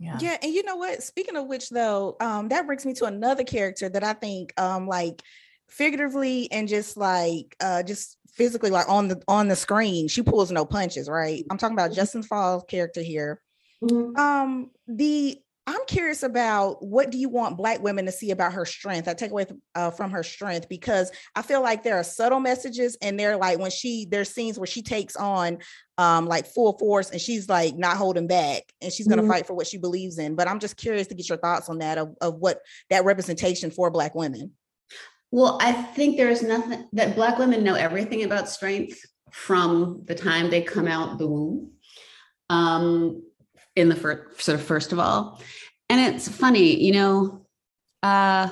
Yeah. 0.00 0.18
yeah 0.20 0.36
and 0.42 0.52
you 0.52 0.64
know 0.64 0.74
what 0.74 1.04
speaking 1.04 1.36
of 1.36 1.46
which 1.46 1.70
though 1.70 2.16
um 2.20 2.48
that 2.48 2.66
brings 2.66 2.84
me 2.84 2.92
to 2.94 3.04
another 3.06 3.44
character 3.44 3.88
that 3.88 4.02
i 4.04 4.12
think 4.12 4.52
um 4.60 4.86
like 4.86 5.22
figuratively 5.68 6.50
and 6.50 6.68
just 6.68 6.96
like 6.96 7.56
uh 7.60 7.82
just 7.82 8.18
physically 8.28 8.70
like 8.70 8.86
on 8.88 9.08
the 9.08 9.22
on 9.28 9.48
the 9.48 9.56
screen 9.56 10.08
she 10.08 10.20
pulls 10.20 10.50
no 10.50 10.66
punches 10.66 11.08
right 11.08 11.44
i'm 11.48 11.56
talking 11.56 11.74
about 11.74 11.90
mm-hmm. 11.90 12.00
justin 12.00 12.22
Falls 12.22 12.64
character 12.68 13.00
here 13.00 13.40
mm-hmm. 13.82 14.14
um 14.16 14.72
the 14.88 15.40
I'm 15.66 15.80
curious 15.86 16.22
about 16.22 16.84
what 16.84 17.10
do 17.10 17.16
you 17.16 17.30
want 17.30 17.56
Black 17.56 17.82
women 17.82 18.04
to 18.04 18.12
see 18.12 18.30
about 18.30 18.52
her 18.52 18.66
strength? 18.66 19.08
I 19.08 19.14
take 19.14 19.30
away 19.30 19.46
uh, 19.74 19.90
from 19.90 20.10
her 20.10 20.22
strength 20.22 20.68
because 20.68 21.10
I 21.34 21.40
feel 21.40 21.62
like 21.62 21.82
there 21.82 21.96
are 21.96 22.04
subtle 22.04 22.40
messages, 22.40 22.98
and 23.00 23.18
they're 23.18 23.38
like 23.38 23.58
when 23.58 23.70
she 23.70 24.06
there's 24.10 24.28
scenes 24.28 24.58
where 24.58 24.66
she 24.66 24.82
takes 24.82 25.16
on 25.16 25.58
um, 25.96 26.26
like 26.26 26.46
full 26.46 26.76
force, 26.78 27.10
and 27.10 27.20
she's 27.20 27.48
like 27.48 27.76
not 27.76 27.96
holding 27.96 28.26
back, 28.26 28.62
and 28.82 28.92
she's 28.92 29.08
going 29.08 29.16
to 29.16 29.22
mm-hmm. 29.22 29.32
fight 29.32 29.46
for 29.46 29.54
what 29.54 29.66
she 29.66 29.78
believes 29.78 30.18
in. 30.18 30.34
But 30.34 30.48
I'm 30.48 30.60
just 30.60 30.76
curious 30.76 31.06
to 31.06 31.14
get 31.14 31.30
your 31.30 31.38
thoughts 31.38 31.70
on 31.70 31.78
that 31.78 31.96
of, 31.96 32.14
of 32.20 32.34
what 32.34 32.60
that 32.90 33.06
representation 33.06 33.70
for 33.70 33.90
Black 33.90 34.14
women. 34.14 34.52
Well, 35.30 35.58
I 35.62 35.72
think 35.72 36.16
there 36.16 36.30
is 36.30 36.42
nothing 36.42 36.86
that 36.92 37.16
Black 37.16 37.38
women 37.38 37.64
know 37.64 37.74
everything 37.74 38.22
about 38.22 38.50
strength 38.50 39.00
from 39.32 40.02
the 40.04 40.14
time 40.14 40.50
they 40.50 40.62
come 40.62 40.86
out 40.86 41.18
the 41.18 41.26
womb. 41.26 41.72
Um, 42.50 43.23
in 43.76 43.88
the 43.88 43.96
first 43.96 44.40
sort 44.42 44.58
of 44.58 44.64
first 44.64 44.92
of 44.92 44.98
all. 44.98 45.40
And 45.88 46.00
it's 46.14 46.28
funny 46.28 46.82
you 46.82 46.92
know 46.92 47.46
uh 48.02 48.48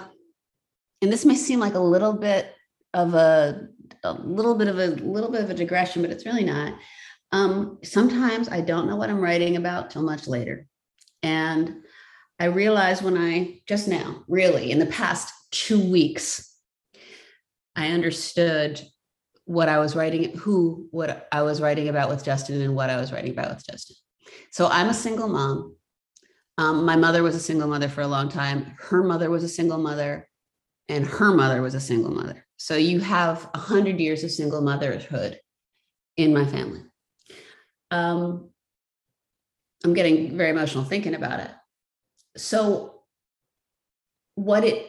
and 1.00 1.12
this 1.12 1.24
may 1.24 1.34
seem 1.34 1.60
like 1.60 1.74
a 1.74 1.80
little 1.80 2.12
bit 2.12 2.54
of 2.94 3.14
a 3.14 3.68
a 4.04 4.12
little 4.12 4.54
bit 4.54 4.68
of 4.68 4.78
a 4.78 4.88
little 4.88 5.30
bit 5.30 5.42
of 5.42 5.50
a 5.50 5.54
digression 5.54 6.02
but 6.02 6.10
it's 6.10 6.26
really 6.26 6.44
not. 6.44 6.74
Um 7.32 7.78
sometimes 7.82 8.48
i 8.48 8.60
don't 8.60 8.86
know 8.86 8.96
what 8.96 9.10
i'm 9.10 9.20
writing 9.20 9.56
about 9.56 9.90
till 9.90 10.02
much 10.02 10.26
later. 10.26 10.66
And 11.22 11.82
i 12.38 12.46
realized 12.46 13.02
when 13.02 13.16
i 13.16 13.60
just 13.66 13.88
now 13.88 14.24
really 14.28 14.70
in 14.70 14.78
the 14.78 14.86
past 14.86 15.32
two 15.52 15.78
weeks 15.78 16.56
i 17.76 17.88
understood 17.88 18.80
what 19.44 19.68
i 19.68 19.78
was 19.78 19.94
writing 19.94 20.36
who 20.36 20.88
what 20.90 21.28
i 21.30 21.42
was 21.42 21.60
writing 21.60 21.88
about 21.88 22.08
with 22.08 22.24
justin 22.24 22.60
and 22.60 22.74
what 22.74 22.90
i 22.90 22.96
was 22.96 23.12
writing 23.12 23.30
about 23.30 23.54
with 23.54 23.64
justin 23.66 23.96
so 24.50 24.68
I'm 24.68 24.88
a 24.88 24.94
single 24.94 25.28
mom. 25.28 25.76
Um, 26.58 26.84
my 26.84 26.96
mother 26.96 27.22
was 27.22 27.34
a 27.34 27.40
single 27.40 27.68
mother 27.68 27.88
for 27.88 28.02
a 28.02 28.06
long 28.06 28.28
time. 28.28 28.74
Her 28.78 29.02
mother 29.02 29.30
was 29.30 29.42
a 29.42 29.48
single 29.48 29.78
mother, 29.78 30.28
and 30.88 31.06
her 31.06 31.32
mother 31.32 31.62
was 31.62 31.74
a 31.74 31.80
single 31.80 32.12
mother. 32.12 32.46
So 32.56 32.76
you 32.76 33.00
have 33.00 33.48
a 33.54 33.58
hundred 33.58 33.98
years 33.98 34.22
of 34.24 34.30
single 34.30 34.60
motherhood 34.60 35.40
in 36.16 36.32
my 36.32 36.44
family. 36.44 36.82
Um, 37.90 38.50
I'm 39.84 39.94
getting 39.94 40.36
very 40.36 40.50
emotional 40.50 40.84
thinking 40.84 41.14
about 41.14 41.40
it. 41.40 41.50
so 42.36 43.02
what 44.34 44.64
it 44.64 44.86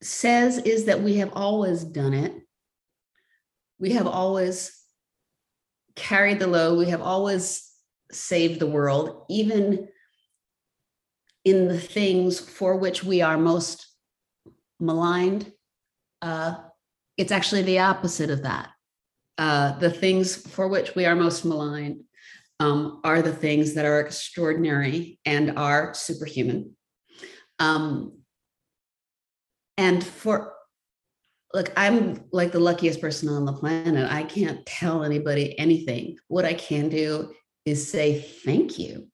says 0.00 0.58
is 0.58 0.86
that 0.86 1.02
we 1.02 1.16
have 1.16 1.32
always 1.34 1.84
done 1.84 2.14
it. 2.14 2.32
We 3.78 3.92
have 3.92 4.06
always 4.06 4.80
carried 5.96 6.38
the 6.38 6.46
load. 6.46 6.78
We 6.78 6.86
have 6.86 7.02
always 7.02 7.67
saved 8.12 8.60
the 8.60 8.66
world, 8.66 9.24
even 9.28 9.88
in 11.44 11.68
the 11.68 11.78
things 11.78 12.40
for 12.40 12.76
which 12.76 13.04
we 13.04 13.22
are 13.22 13.38
most 13.38 13.86
maligned. 14.80 15.52
Uh, 16.20 16.56
it's 17.16 17.32
actually 17.32 17.62
the 17.62 17.78
opposite 17.78 18.30
of 18.30 18.42
that. 18.42 18.70
Uh, 19.36 19.78
the 19.78 19.90
things 19.90 20.36
for 20.36 20.68
which 20.68 20.94
we 20.94 21.06
are 21.06 21.14
most 21.14 21.44
maligned 21.44 22.02
um, 22.60 23.00
are 23.04 23.22
the 23.22 23.32
things 23.32 23.74
that 23.74 23.84
are 23.84 24.00
extraordinary 24.00 25.18
and 25.24 25.58
are 25.58 25.94
superhuman. 25.94 26.74
Um, 27.58 28.18
and 29.76 30.04
for 30.04 30.54
look, 31.54 31.72
I'm 31.76 32.24
like 32.32 32.52
the 32.52 32.60
luckiest 32.60 33.00
person 33.00 33.28
on 33.28 33.44
the 33.44 33.52
planet. 33.52 34.10
I 34.10 34.24
can't 34.24 34.66
tell 34.66 35.04
anybody 35.04 35.58
anything. 35.58 36.18
What 36.26 36.44
I 36.44 36.54
can 36.54 36.88
do 36.88 37.32
is 37.68 37.90
say 37.90 38.20
thank 38.20 38.78
you. 38.78 39.08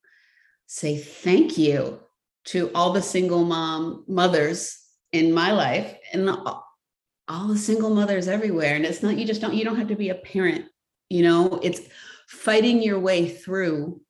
Say 0.67 0.97
thank 0.97 1.59
you 1.59 2.01
to 2.47 2.71
all 2.75 2.93
the 2.93 3.03
single 3.03 3.45
mom 3.45 4.05
mothers 4.07 4.79
in 5.13 5.33
my 5.33 5.53
life 5.53 5.95
and 6.13 6.29
all 6.31 7.49
the 7.49 7.59
single 7.59 7.95
mothers 7.95 8.29
everywhere. 8.29 8.75
And 8.75 8.85
it's 8.85 9.03
not, 9.03 9.19
you 9.19 9.27
just 9.27 9.41
don't, 9.41 9.55
you 9.55 9.65
don't 9.65 9.77
have 9.77 9.89
to 9.89 9.97
be 9.97 10.11
a 10.11 10.15
parent, 10.15 10.67
you 11.09 11.23
know, 11.23 11.61
it's 11.63 11.81
fighting 12.29 12.83
your 12.83 12.99
way 12.99 13.29
through 13.29 14.01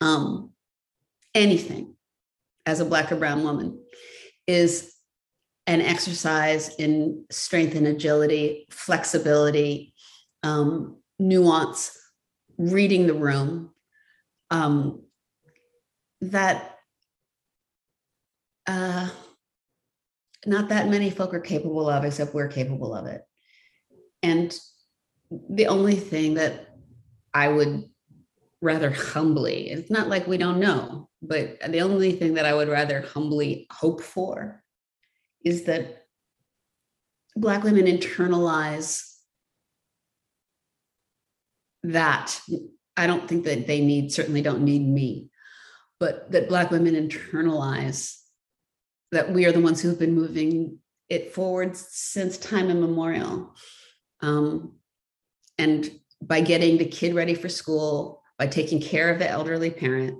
um, 0.00 0.50
anything 1.34 1.96
as 2.66 2.80
a 2.80 2.84
black 2.84 3.10
or 3.12 3.16
brown 3.16 3.42
woman 3.42 3.80
is 4.46 4.94
an 5.66 5.80
exercise 5.80 6.74
in 6.76 7.24
strength 7.30 7.74
and 7.74 7.86
agility, 7.86 8.66
flexibility, 8.70 9.94
um, 10.42 10.98
nuance, 11.18 11.98
reading 12.58 13.06
the 13.06 13.14
room. 13.14 13.70
Um, 14.50 15.02
that 16.20 16.78
uh, 18.66 19.08
not 20.46 20.68
that 20.68 20.88
many 20.88 21.10
folk 21.10 21.34
are 21.34 21.40
capable 21.40 21.88
of, 21.88 22.04
except 22.04 22.34
we're 22.34 22.48
capable 22.48 22.94
of 22.94 23.06
it. 23.06 23.22
And 24.22 24.56
the 25.30 25.66
only 25.66 25.96
thing 25.96 26.34
that 26.34 26.68
I 27.32 27.48
would 27.48 27.84
rather 28.60 28.90
humbly, 28.90 29.70
it's 29.70 29.90
not 29.90 30.08
like 30.08 30.26
we 30.26 30.38
don't 30.38 30.60
know, 30.60 31.08
but 31.20 31.58
the 31.68 31.80
only 31.80 32.12
thing 32.12 32.34
that 32.34 32.46
I 32.46 32.54
would 32.54 32.68
rather 32.68 33.02
humbly 33.02 33.66
hope 33.70 34.02
for 34.02 34.62
is 35.44 35.64
that 35.64 36.02
Black 37.36 37.64
women 37.64 37.86
internalize 37.86 39.13
that. 41.84 42.40
I 42.96 43.06
don't 43.06 43.28
think 43.28 43.44
that 43.44 43.66
they 43.66 43.80
need, 43.80 44.12
certainly 44.12 44.42
don't 44.42 44.64
need 44.64 44.86
me, 44.86 45.30
but 45.98 46.30
that 46.32 46.48
Black 46.48 46.70
women 46.70 46.94
internalize 46.94 48.16
that 49.12 49.32
we 49.32 49.46
are 49.46 49.52
the 49.52 49.60
ones 49.60 49.80
who've 49.80 49.98
been 49.98 50.14
moving 50.14 50.78
it 51.08 51.34
forward 51.34 51.76
since 51.76 52.36
time 52.38 52.70
immemorial. 52.70 53.54
Um, 54.20 54.74
and 55.58 55.90
by 56.20 56.40
getting 56.40 56.78
the 56.78 56.84
kid 56.84 57.14
ready 57.14 57.34
for 57.34 57.48
school, 57.48 58.22
by 58.38 58.46
taking 58.46 58.80
care 58.80 59.10
of 59.10 59.18
the 59.18 59.28
elderly 59.28 59.70
parent, 59.70 60.18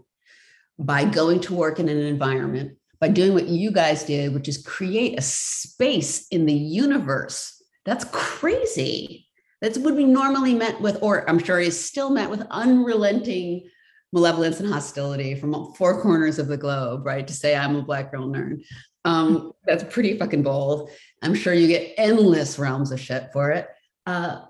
by 0.79 1.05
going 1.05 1.41
to 1.41 1.55
work 1.55 1.79
in 1.79 1.89
an 1.89 1.99
environment 1.99 2.77
by 3.05 3.09
doing 3.09 3.35
what 3.35 3.49
you 3.49 3.71
guys 3.71 4.05
did, 4.05 4.33
which 4.33 4.49
is 4.49 4.57
create 4.57 5.19
a 5.19 5.23
space 5.23 6.27
in 6.29 6.47
the 6.47 6.55
universe. 6.55 7.63
That's 7.85 8.07
crazy. 8.07 9.24
That's 9.65 9.79
would 9.79 9.97
be 9.97 10.05
normally 10.05 10.53
met 10.53 10.79
with, 10.83 10.99
or 11.01 11.27
I'm 11.27 11.39
sure 11.39 11.59
is 11.59 11.83
still 11.83 12.11
met 12.11 12.29
with 12.29 12.43
unrelenting 12.51 13.67
malevolence 14.13 14.61
and 14.61 14.71
hostility 14.71 15.35
from 15.35 15.73
four 15.73 16.03
corners 16.03 16.39
of 16.39 16.49
the 16.49 16.59
globe, 16.59 17.07
right? 17.07 17.27
To 17.27 17.33
say 17.33 17.57
I'm 17.57 17.75
a 17.75 17.81
black 17.81 18.13
girl 18.13 18.29
nerd. 18.29 18.63
Um, 19.07 19.53
that's 19.65 19.83
pretty 19.85 20.19
fucking 20.19 20.43
bold. 20.43 20.91
I'm 21.23 21.35
sure 21.35 21.55
you 21.55 21.67
get 21.67 21.95
endless 21.97 22.59
realms 22.59 22.93
of 22.93 23.01
shit 23.01 23.31
for 23.33 23.53
it. 23.53 23.67
Uh, 24.05 24.43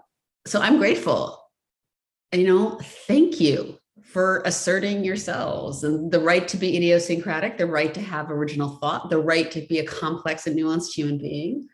so 0.48 0.60
I'm 0.60 0.78
grateful. 0.78 1.40
You 2.32 2.48
know, 2.48 2.80
thank 3.06 3.40
you 3.40 3.78
for 4.02 4.42
asserting 4.44 5.04
yourselves 5.04 5.84
and 5.84 6.10
the 6.10 6.18
right 6.18 6.48
to 6.48 6.56
be 6.56 6.76
idiosyncratic, 6.76 7.56
the 7.56 7.68
right 7.68 7.94
to 7.94 8.00
have 8.00 8.32
original 8.32 8.78
thought, 8.78 9.10
the 9.10 9.20
right 9.20 9.48
to 9.52 9.64
be 9.68 9.78
a 9.78 9.86
complex 9.86 10.48
and 10.48 10.58
nuanced 10.58 10.92
human 10.92 11.18
being. 11.18 11.68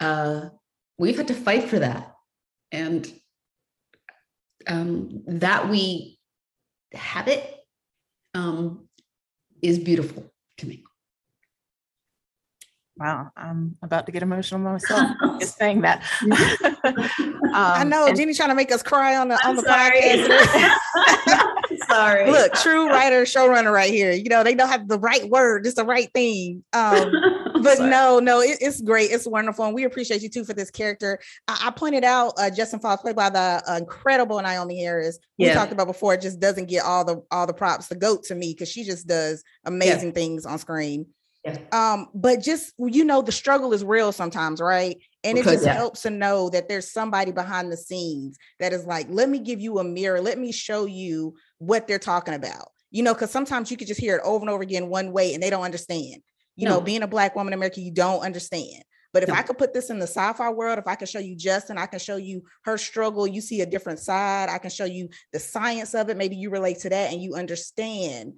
Uh, 0.00 0.48
we've 0.96 1.18
had 1.18 1.28
to 1.28 1.34
fight 1.34 1.64
for 1.64 1.78
that. 1.78 2.11
And 2.72 3.12
um, 4.66 5.22
that 5.26 5.68
we 5.68 6.18
have 6.94 7.28
it 7.28 7.54
um, 8.34 8.88
is 9.60 9.78
beautiful 9.78 10.30
to 10.58 10.66
me. 10.66 10.84
Wow, 12.96 13.30
I'm 13.36 13.76
about 13.82 14.06
to 14.06 14.12
get 14.12 14.22
emotional 14.22 14.60
myself 14.60 15.10
just 15.40 15.56
saying 15.56 15.80
that. 15.80 16.04
um, 16.84 17.50
I 17.54 17.84
know 17.84 18.06
and, 18.06 18.16
Jenny 18.16 18.34
trying 18.34 18.50
to 18.50 18.54
make 18.54 18.70
us 18.70 18.82
cry 18.82 19.16
on 19.16 19.28
the 19.28 19.38
I'm 19.42 19.50
on 19.50 19.56
the 19.56 19.62
sorry. 19.62 20.00
podcast. 20.02 21.86
sorry. 21.88 22.30
Look, 22.30 22.52
true 22.54 22.88
writer, 22.88 23.22
showrunner 23.22 23.72
right 23.72 23.90
here. 23.90 24.12
You 24.12 24.28
know, 24.28 24.44
they 24.44 24.54
don't 24.54 24.68
have 24.68 24.88
the 24.88 24.98
right 24.98 25.28
word, 25.28 25.64
just 25.64 25.76
the 25.76 25.86
right 25.86 26.12
thing. 26.12 26.64
Um, 26.74 27.10
but 27.62 27.80
no, 27.80 28.18
no, 28.18 28.40
it, 28.40 28.58
it's 28.60 28.80
great. 28.80 29.10
It's 29.10 29.26
wonderful. 29.26 29.64
And 29.64 29.74
we 29.74 29.84
appreciate 29.84 30.22
you 30.22 30.28
too 30.28 30.44
for 30.44 30.54
this 30.54 30.70
character. 30.70 31.18
I, 31.48 31.64
I 31.66 31.70
pointed 31.70 32.04
out 32.04 32.34
uh, 32.38 32.50
Justin 32.50 32.80
Falls, 32.80 33.00
played 33.00 33.16
by 33.16 33.30
the 33.30 33.62
uh, 33.66 33.76
incredible 33.78 34.38
Naomie 34.38 34.78
Harris. 34.78 35.18
Yeah. 35.36 35.48
We 35.48 35.54
talked 35.54 35.72
about 35.72 35.86
before, 35.86 36.16
just 36.16 36.40
doesn't 36.40 36.68
get 36.68 36.84
all 36.84 37.04
the 37.04 37.22
all 37.30 37.46
the 37.46 37.54
props, 37.54 37.88
the 37.88 37.96
goat 37.96 38.24
to 38.24 38.34
me, 38.34 38.52
because 38.52 38.68
she 38.68 38.84
just 38.84 39.06
does 39.06 39.42
amazing 39.64 40.08
yeah. 40.08 40.14
things 40.14 40.46
on 40.46 40.58
screen. 40.58 41.06
Yeah. 41.44 41.58
Um, 41.72 42.08
but 42.14 42.40
just 42.40 42.72
you 42.78 43.04
know, 43.04 43.20
the 43.20 43.32
struggle 43.32 43.72
is 43.72 43.84
real 43.84 44.12
sometimes, 44.12 44.60
right? 44.60 44.96
And 45.24 45.34
because, 45.34 45.52
it 45.52 45.56
just 45.56 45.66
yeah. 45.66 45.74
helps 45.74 46.02
to 46.02 46.10
know 46.10 46.50
that 46.50 46.68
there's 46.68 46.90
somebody 46.90 47.32
behind 47.32 47.70
the 47.70 47.76
scenes 47.76 48.38
that 48.60 48.72
is 48.72 48.84
like, 48.86 49.06
let 49.10 49.28
me 49.28 49.38
give 49.38 49.60
you 49.60 49.78
a 49.78 49.84
mirror, 49.84 50.20
let 50.20 50.38
me 50.38 50.52
show 50.52 50.86
you 50.86 51.34
what 51.58 51.86
they're 51.86 51.98
talking 51.98 52.34
about. 52.34 52.68
You 52.90 53.02
know, 53.02 53.14
because 53.14 53.30
sometimes 53.30 53.70
you 53.70 53.76
could 53.76 53.88
just 53.88 54.00
hear 54.00 54.16
it 54.16 54.22
over 54.22 54.42
and 54.42 54.50
over 54.50 54.62
again 54.62 54.88
one 54.88 55.12
way 55.12 55.34
and 55.34 55.42
they 55.42 55.50
don't 55.50 55.64
understand. 55.64 56.22
You 56.56 56.66
no. 56.66 56.74
know, 56.74 56.80
being 56.80 57.02
a 57.02 57.08
black 57.08 57.34
woman 57.34 57.52
in 57.52 57.58
America, 57.58 57.80
you 57.80 57.92
don't 57.92 58.20
understand. 58.20 58.82
But 59.12 59.22
if 59.22 59.28
no. 59.28 59.34
I 59.34 59.42
could 59.42 59.58
put 59.58 59.74
this 59.74 59.90
in 59.90 59.98
the 59.98 60.06
sci-fi 60.06 60.50
world, 60.50 60.78
if 60.78 60.86
I 60.86 60.94
can 60.94 61.06
show 61.06 61.18
you 61.18 61.36
Justin, 61.36 61.76
I 61.76 61.86
can 61.86 61.98
show 61.98 62.16
you 62.16 62.44
her 62.64 62.78
struggle, 62.78 63.26
you 63.26 63.40
see 63.40 63.60
a 63.60 63.66
different 63.66 63.98
side. 63.98 64.48
I 64.48 64.58
can 64.58 64.70
show 64.70 64.86
you 64.86 65.10
the 65.32 65.38
science 65.38 65.94
of 65.94 66.08
it. 66.08 66.16
Maybe 66.16 66.36
you 66.36 66.50
relate 66.50 66.78
to 66.80 66.88
that 66.90 67.12
and 67.12 67.22
you 67.22 67.34
understand 67.34 68.34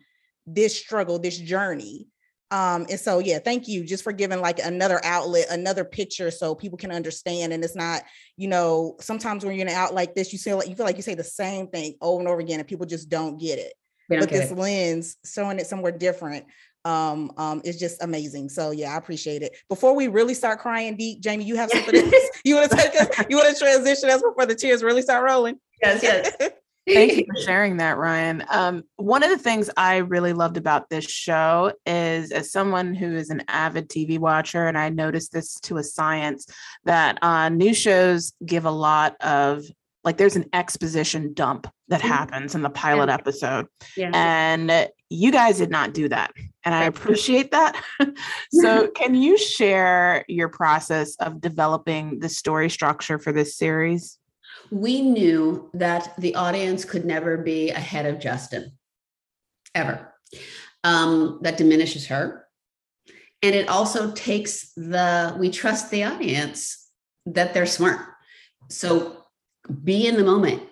this 0.46 0.76
struggle, 0.76 1.18
this 1.18 1.38
journey 1.38 2.08
um, 2.54 2.86
and 2.88 3.00
so 3.00 3.18
yeah, 3.18 3.40
thank 3.40 3.66
you 3.66 3.82
just 3.84 4.04
for 4.04 4.12
giving 4.12 4.40
like 4.40 4.60
another 4.60 5.00
outlet, 5.04 5.46
another 5.50 5.84
picture 5.84 6.30
so 6.30 6.54
people 6.54 6.78
can 6.78 6.92
understand. 6.92 7.52
And 7.52 7.64
it's 7.64 7.74
not, 7.74 8.04
you 8.36 8.46
know, 8.46 8.94
sometimes 9.00 9.44
when 9.44 9.56
you're 9.56 9.66
in 9.66 9.72
an 9.72 9.74
out 9.74 9.92
like 9.92 10.14
this, 10.14 10.32
you 10.32 10.38
feel 10.38 10.58
like 10.58 10.68
you 10.68 10.76
feel 10.76 10.86
like 10.86 10.96
you 10.96 11.02
say 11.02 11.14
the 11.14 11.24
same 11.24 11.66
thing 11.66 11.94
over 12.00 12.20
and 12.20 12.28
over 12.28 12.40
again, 12.40 12.60
and 12.60 12.68
people 12.68 12.86
just 12.86 13.08
don't 13.08 13.40
get 13.40 13.58
it. 13.58 13.72
Don't 14.08 14.20
but 14.20 14.28
get 14.28 14.38
this 14.38 14.50
it. 14.52 14.58
lens 14.58 15.16
showing 15.24 15.58
it 15.58 15.66
somewhere 15.66 15.90
different 15.90 16.44
um 16.84 17.32
um 17.36 17.60
is 17.64 17.78
just 17.78 18.02
amazing 18.02 18.48
so 18.48 18.70
yeah 18.70 18.94
i 18.94 18.96
appreciate 18.96 19.42
it 19.42 19.56
before 19.68 19.94
we 19.94 20.08
really 20.08 20.34
start 20.34 20.58
crying 20.58 20.96
deep 20.96 21.20
jamie 21.20 21.44
you 21.44 21.56
have 21.56 21.70
something 21.70 22.12
you 22.44 22.54
want 22.54 22.70
to 22.70 22.76
take 22.76 22.94
us 23.00 23.08
you 23.28 23.36
want 23.36 23.54
to 23.54 23.58
transition 23.58 24.10
us 24.10 24.22
before 24.22 24.46
the 24.46 24.54
tears 24.54 24.82
really 24.82 25.02
start 25.02 25.24
rolling 25.24 25.58
yes 25.82 26.02
yes 26.02 26.52
Thank 26.86 27.12
you 27.16 27.24
for 27.24 27.40
sharing 27.40 27.78
that, 27.78 27.96
Ryanne. 27.96 28.44
Um, 28.50 28.82
one 28.96 29.22
of 29.22 29.30
the 29.30 29.38
things 29.38 29.70
I 29.74 29.98
really 29.98 30.34
loved 30.34 30.58
about 30.58 30.90
this 30.90 31.06
show 31.06 31.72
is, 31.86 32.30
as 32.30 32.52
someone 32.52 32.94
who 32.94 33.16
is 33.16 33.30
an 33.30 33.42
avid 33.48 33.88
TV 33.88 34.18
watcher, 34.18 34.66
and 34.66 34.76
I 34.76 34.90
noticed 34.90 35.32
this 35.32 35.54
to 35.60 35.78
a 35.78 35.82
science, 35.82 36.46
that 36.84 37.18
uh, 37.22 37.48
new 37.48 37.72
shows 37.72 38.34
give 38.44 38.66
a 38.66 38.70
lot 38.70 39.16
of 39.22 39.64
like 40.04 40.18
there's 40.18 40.36
an 40.36 40.44
exposition 40.52 41.32
dump 41.32 41.66
that 41.88 42.00
mm-hmm. 42.00 42.08
happens 42.08 42.54
in 42.54 42.62
the 42.62 42.70
pilot 42.70 43.08
yeah. 43.08 43.14
episode. 43.14 43.66
Yeah. 43.96 44.10
And 44.12 44.90
you 45.10 45.30
guys 45.30 45.58
did 45.58 45.70
not 45.70 45.94
do 45.94 46.08
that. 46.08 46.32
And 46.64 46.74
I 46.74 46.84
appreciate 46.84 47.50
that. 47.50 47.82
so, 48.52 48.88
can 48.88 49.14
you 49.14 49.36
share 49.36 50.24
your 50.28 50.48
process 50.48 51.14
of 51.16 51.40
developing 51.40 52.20
the 52.20 52.28
story 52.28 52.70
structure 52.70 53.18
for 53.18 53.32
this 53.32 53.56
series? 53.56 54.18
we 54.70 55.02
knew 55.02 55.70
that 55.74 56.14
the 56.18 56.34
audience 56.34 56.84
could 56.84 57.04
never 57.04 57.36
be 57.36 57.70
ahead 57.70 58.06
of 58.06 58.20
Justin, 58.20 58.72
ever. 59.74 60.12
Um, 60.82 61.38
that 61.42 61.56
diminishes 61.56 62.06
her. 62.08 62.46
And 63.42 63.54
it 63.54 63.68
also 63.68 64.12
takes 64.12 64.72
the, 64.74 65.36
we 65.38 65.50
trust 65.50 65.90
the 65.90 66.04
audience 66.04 66.90
that 67.26 67.54
they're 67.54 67.66
smart. 67.66 68.00
So 68.68 69.24
be 69.82 70.06
in 70.06 70.16
the 70.16 70.24
moment. 70.24 70.62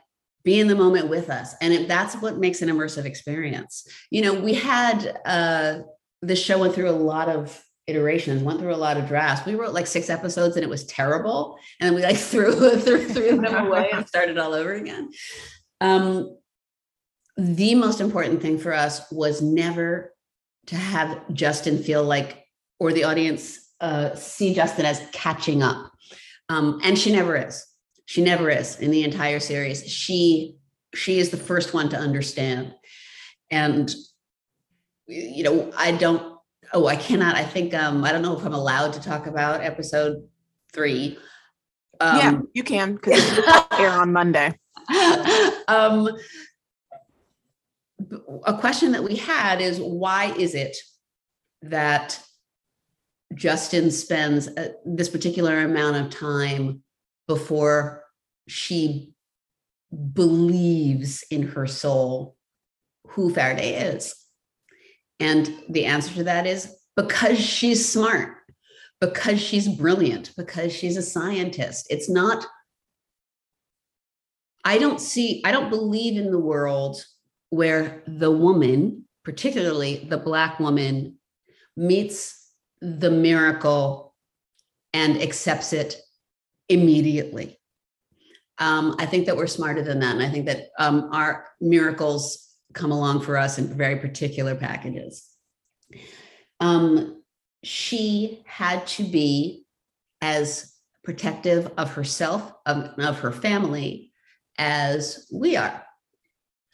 Be 0.44 0.58
in 0.58 0.66
the 0.66 0.74
moment 0.74 1.08
with 1.08 1.30
us. 1.30 1.54
And 1.60 1.72
it, 1.72 1.88
that's 1.88 2.14
what 2.16 2.38
makes 2.38 2.62
an 2.62 2.68
immersive 2.68 3.04
experience. 3.04 3.86
You 4.10 4.22
know 4.22 4.34
we 4.34 4.54
had 4.54 5.20
uh 5.24 5.80
the 6.20 6.36
show 6.36 6.58
went 6.58 6.74
through 6.74 6.90
a 6.90 6.92
lot 6.92 7.28
of 7.28 7.62
iterations 7.88 8.42
went 8.42 8.60
through 8.60 8.74
a 8.74 8.76
lot 8.76 8.96
of 8.96 9.08
drafts. 9.08 9.44
We 9.44 9.56
wrote 9.56 9.74
like 9.74 9.86
six 9.86 10.08
episodes 10.08 10.56
and 10.56 10.64
it 10.64 10.68
was 10.68 10.84
terrible. 10.86 11.58
And 11.80 11.88
then 11.88 11.94
we 11.94 12.02
like 12.02 12.16
threw 12.30 12.78
threw, 12.78 13.08
threw 13.08 13.40
them 13.40 13.54
away 13.66 13.90
and 13.92 14.06
started 14.06 14.38
all 14.38 14.54
over 14.54 14.74
again. 14.74 15.10
Um 15.80 16.36
the 17.36 17.74
most 17.74 18.00
important 18.00 18.42
thing 18.42 18.58
for 18.58 18.72
us 18.74 19.10
was 19.10 19.40
never 19.40 20.14
to 20.66 20.76
have 20.76 21.22
justin 21.32 21.82
feel 21.82 22.04
like 22.04 22.44
or 22.78 22.92
the 22.92 23.04
audience 23.04 23.58
uh, 23.80 24.14
see 24.14 24.54
justin 24.54 24.86
as 24.86 25.02
catching 25.12 25.62
up. 25.62 25.90
Um, 26.48 26.80
and 26.84 26.98
she 26.98 27.10
never 27.10 27.36
is 27.36 27.64
she 28.06 28.22
never 28.22 28.50
is 28.50 28.78
in 28.78 28.90
the 28.90 29.04
entire 29.04 29.40
series. 29.40 29.86
She 29.86 30.56
she 30.94 31.18
is 31.18 31.30
the 31.30 31.36
first 31.36 31.72
one 31.72 31.88
to 31.90 31.96
understand. 31.96 32.74
And 33.50 33.94
you 35.06 35.42
know 35.42 35.72
i 35.76 35.92
don't 35.92 36.38
oh 36.72 36.86
i 36.86 36.96
cannot 36.96 37.34
i 37.34 37.44
think 37.44 37.74
um 37.74 38.04
i 38.04 38.12
don't 38.12 38.22
know 38.22 38.38
if 38.38 38.44
i'm 38.44 38.54
allowed 38.54 38.92
to 38.92 39.00
talk 39.00 39.26
about 39.26 39.62
episode 39.62 40.22
three. 40.72 41.18
Um, 42.00 42.18
yeah 42.18 42.40
you 42.54 42.62
can 42.62 42.94
because 42.94 43.14
it's 43.16 43.48
air 43.78 43.90
on 43.90 44.12
monday. 44.12 44.58
Um 45.68 46.08
a 48.44 48.58
question 48.58 48.92
that 48.92 49.04
we 49.04 49.16
had 49.16 49.60
is 49.60 49.78
why 49.78 50.34
is 50.36 50.54
it 50.54 50.76
that 51.62 52.20
justin 53.34 53.90
spends 53.90 54.48
a, 54.48 54.70
uh, 54.70 54.72
this 54.84 55.08
particular 55.08 55.60
amount 55.60 55.96
of 55.96 56.10
time 56.10 56.82
before 57.32 58.04
she 58.46 59.14
believes 60.12 61.24
in 61.30 61.42
her 61.42 61.66
soul 61.66 62.36
who 63.08 63.32
Faraday 63.32 63.72
is? 63.94 64.14
And 65.18 65.50
the 65.70 65.86
answer 65.86 66.12
to 66.16 66.24
that 66.24 66.46
is 66.46 66.76
because 66.94 67.38
she's 67.38 67.90
smart, 67.90 68.36
because 69.00 69.40
she's 69.40 69.66
brilliant, 69.66 70.32
because 70.36 70.74
she's 70.74 70.98
a 70.98 71.02
scientist. 71.02 71.86
It's 71.88 72.10
not, 72.10 72.44
I 74.62 74.76
don't 74.76 75.00
see, 75.00 75.42
I 75.46 75.52
don't 75.52 75.70
believe 75.70 76.18
in 76.18 76.30
the 76.30 76.46
world 76.52 77.02
where 77.48 78.02
the 78.06 78.30
woman, 78.30 79.06
particularly 79.24 80.06
the 80.06 80.18
Black 80.18 80.60
woman, 80.60 81.16
meets 81.78 82.50
the 82.82 83.10
miracle 83.10 84.14
and 84.92 85.22
accepts 85.22 85.72
it 85.72 85.96
immediately. 86.72 87.58
Um, 88.58 88.96
I 88.98 89.06
think 89.06 89.26
that 89.26 89.36
we're 89.36 89.46
smarter 89.46 89.82
than 89.82 90.00
that. 90.00 90.14
And 90.14 90.22
I 90.22 90.28
think 90.28 90.46
that 90.46 90.68
um, 90.78 91.10
our 91.12 91.46
miracles 91.60 92.48
come 92.72 92.92
along 92.92 93.22
for 93.22 93.36
us 93.36 93.58
in 93.58 93.66
very 93.66 93.96
particular 93.96 94.54
packages. 94.54 95.28
Um, 96.60 97.22
she 97.64 98.42
had 98.46 98.86
to 98.88 99.04
be 99.04 99.64
as 100.20 100.72
protective 101.04 101.70
of 101.76 101.92
herself, 101.92 102.52
of, 102.66 102.90
of 102.98 103.18
her 103.18 103.32
family, 103.32 104.12
as 104.58 105.26
we 105.32 105.56
are 105.56 105.84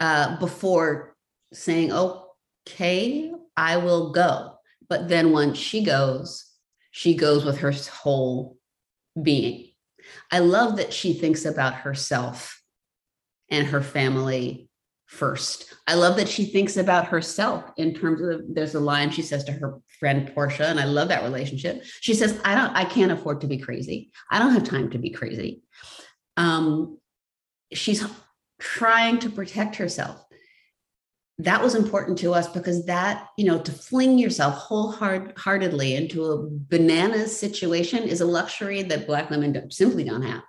uh, 0.01 0.39
before 0.39 1.17
saying, 1.53 1.93
okay, 1.93 3.33
I 3.57 3.79
will 3.79 4.13
go. 4.13 4.59
But 4.89 5.09
then 5.09 5.33
once 5.33 5.59
she 5.59 5.83
goes, 5.83 6.45
she 6.91 7.15
goes 7.15 7.45
with 7.45 7.59
her 7.59 7.73
whole 7.73 8.59
being. 9.21 9.68
I 10.31 10.41
love 10.41 10.77
that 10.77 10.93
she 10.93 11.15
thinks 11.15 11.45
about 11.45 11.75
herself 11.75 12.63
and 13.51 13.67
her 13.67 13.81
family 13.81 14.69
first. 15.07 15.75
I 15.87 15.95
love 15.95 16.17
that 16.17 16.29
she 16.29 16.45
thinks 16.45 16.77
about 16.77 17.09
herself 17.09 17.65
in 17.79 17.95
terms 17.95 18.21
of 18.21 18.43
there's 18.55 18.75
a 18.75 18.81
line 18.81 19.11
she 19.11 19.23
says 19.23 19.43
to 19.45 19.53
her 19.53 19.81
friend 19.99 20.31
Portia, 20.35 20.67
and 20.67 20.79
I 20.79 20.85
love 20.85 21.09
that 21.09 21.23
relationship. 21.23 21.83
She 22.01 22.15
says, 22.15 22.39
I 22.45 22.55
don't, 22.55 22.77
I 22.77 22.85
can't 22.85 23.13
afford 23.13 23.41
to 23.41 23.47
be 23.47 23.59
crazy. 23.59 24.11
I 24.31 24.39
don't 24.39 24.53
have 24.53 24.65
time 24.65 24.91
to 24.91 24.99
be 24.99 25.11
crazy. 25.11 25.63
Um, 26.37 26.99
she's 27.73 28.05
trying 28.61 29.19
to 29.21 29.31
protect 29.31 29.77
herself 29.77 30.28
that 31.41 31.63
was 31.63 31.77
important 31.77 32.19
to 32.19 32.35
us 32.35 32.49
because 32.49 32.85
that 32.87 33.29
you 33.37 33.45
know 33.45 33.61
to 33.61 33.73
fling 33.73 34.19
yourself 34.19 34.55
wholeheartedly 34.55 35.95
into 35.95 36.25
a 36.25 36.49
banana 36.51 37.29
situation 37.29 38.03
is 38.03 38.21
a 38.21 38.27
luxury 38.27 38.83
that 38.83 39.07
black 39.07 39.31
women 39.31 39.53
don't, 39.53 39.73
simply 39.73 40.05
don't 40.05 40.23
have. 40.23 40.43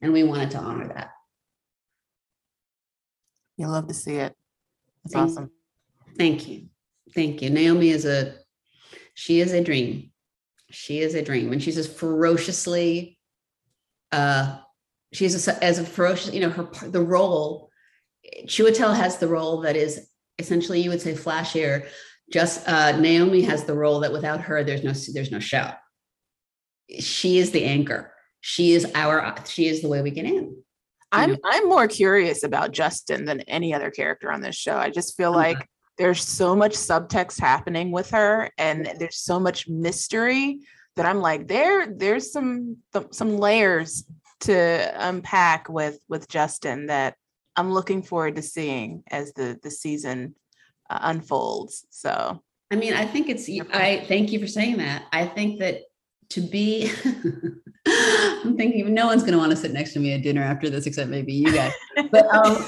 And 0.00 0.12
we 0.12 0.22
wanted 0.22 0.52
to 0.52 0.58
honor 0.58 0.88
that. 0.88 1.10
You 3.56 3.68
love 3.68 3.88
to 3.88 3.94
see 3.94 4.16
it. 4.16 4.34
That's 5.04 5.14
thank, 5.14 5.30
awesome. 5.30 5.50
Thank 6.16 6.48
you. 6.48 6.66
Thank 7.14 7.42
you. 7.42 7.50
Naomi 7.50 7.88
is 7.88 8.04
a 8.04 8.34
she 9.14 9.40
is 9.40 9.52
a 9.52 9.64
dream. 9.64 10.10
She 10.70 11.00
is 11.00 11.14
a 11.14 11.22
dream. 11.22 11.52
And 11.52 11.62
she's 11.62 11.78
as 11.78 11.88
ferociously 11.88 13.18
uh 14.12 14.58
she's 15.12 15.48
a, 15.48 15.64
as 15.64 15.80
a 15.80 15.84
ferocious 15.84 16.32
you 16.32 16.40
know 16.40 16.50
her 16.50 16.68
the 16.88 17.02
role 17.02 17.70
Chiwetel 18.44 18.94
has 18.94 19.18
the 19.18 19.28
role 19.28 19.62
that 19.62 19.74
is 19.74 20.08
essentially 20.38 20.80
you 20.80 20.90
would 20.90 21.00
say 21.00 21.14
flashier 21.14 21.86
just 22.30 22.68
uh, 22.68 22.92
naomi 22.98 23.42
has 23.42 23.64
the 23.64 23.74
role 23.74 24.00
that 24.00 24.12
without 24.12 24.40
her 24.40 24.64
there's 24.64 24.82
no 24.82 24.92
there's 25.12 25.30
no 25.30 25.38
show. 25.38 25.70
She 26.98 27.38
is 27.38 27.50
the 27.50 27.64
anchor. 27.64 28.12
She 28.40 28.72
is 28.72 28.90
our 28.94 29.34
she 29.46 29.66
is 29.66 29.82
the 29.82 29.88
way 29.88 30.02
we 30.02 30.10
get 30.10 30.24
in. 30.24 30.56
I'm 31.12 31.32
know? 31.32 31.38
i'm 31.44 31.68
more 31.68 31.86
curious 31.86 32.42
about 32.42 32.72
justin 32.72 33.24
than 33.24 33.40
any 33.42 33.72
other 33.72 33.90
character 33.90 34.30
on 34.30 34.40
this 34.40 34.56
show. 34.56 34.76
I 34.76 34.90
just 34.90 35.16
feel 35.16 35.30
uh-huh. 35.30 35.38
like 35.38 35.68
there's 35.98 36.22
so 36.22 36.54
much 36.54 36.72
subtext 36.72 37.40
happening 37.40 37.90
with 37.90 38.10
her 38.10 38.50
and 38.58 38.92
there's 38.98 39.18
so 39.18 39.38
much 39.38 39.68
mystery 39.68 40.60
that 40.96 41.06
i'm 41.06 41.20
like 41.20 41.46
there 41.48 41.86
there's 41.86 42.32
some 42.32 42.78
some 43.12 43.38
layers 43.38 44.04
to 44.40 44.92
unpack 44.96 45.68
with 45.68 45.98
with 46.08 46.28
justin 46.28 46.86
that 46.86 47.14
I'm 47.56 47.72
looking 47.72 48.02
forward 48.02 48.36
to 48.36 48.42
seeing 48.42 49.02
as 49.10 49.32
the 49.32 49.58
the 49.62 49.70
season 49.70 50.34
uh, 50.90 50.98
unfolds. 51.02 51.86
So, 51.90 52.42
I 52.70 52.76
mean, 52.76 52.94
I 52.94 53.06
think 53.06 53.28
it's. 53.28 53.48
I 53.72 54.04
thank 54.08 54.32
you 54.32 54.38
for 54.38 54.46
saying 54.46 54.78
that. 54.78 55.04
I 55.12 55.26
think 55.26 55.60
that 55.60 55.82
to 56.30 56.40
be, 56.40 56.90
I'm 57.86 58.56
thinking 58.56 58.92
no 58.92 59.06
one's 59.06 59.22
going 59.22 59.32
to 59.32 59.38
want 59.38 59.50
to 59.50 59.56
sit 59.56 59.72
next 59.72 59.92
to 59.94 60.00
me 60.00 60.12
at 60.12 60.22
dinner 60.22 60.42
after 60.42 60.68
this, 60.68 60.86
except 60.86 61.10
maybe 61.10 61.32
you 61.32 61.52
guys. 61.52 61.72
But 62.10 62.26
um, 62.34 62.64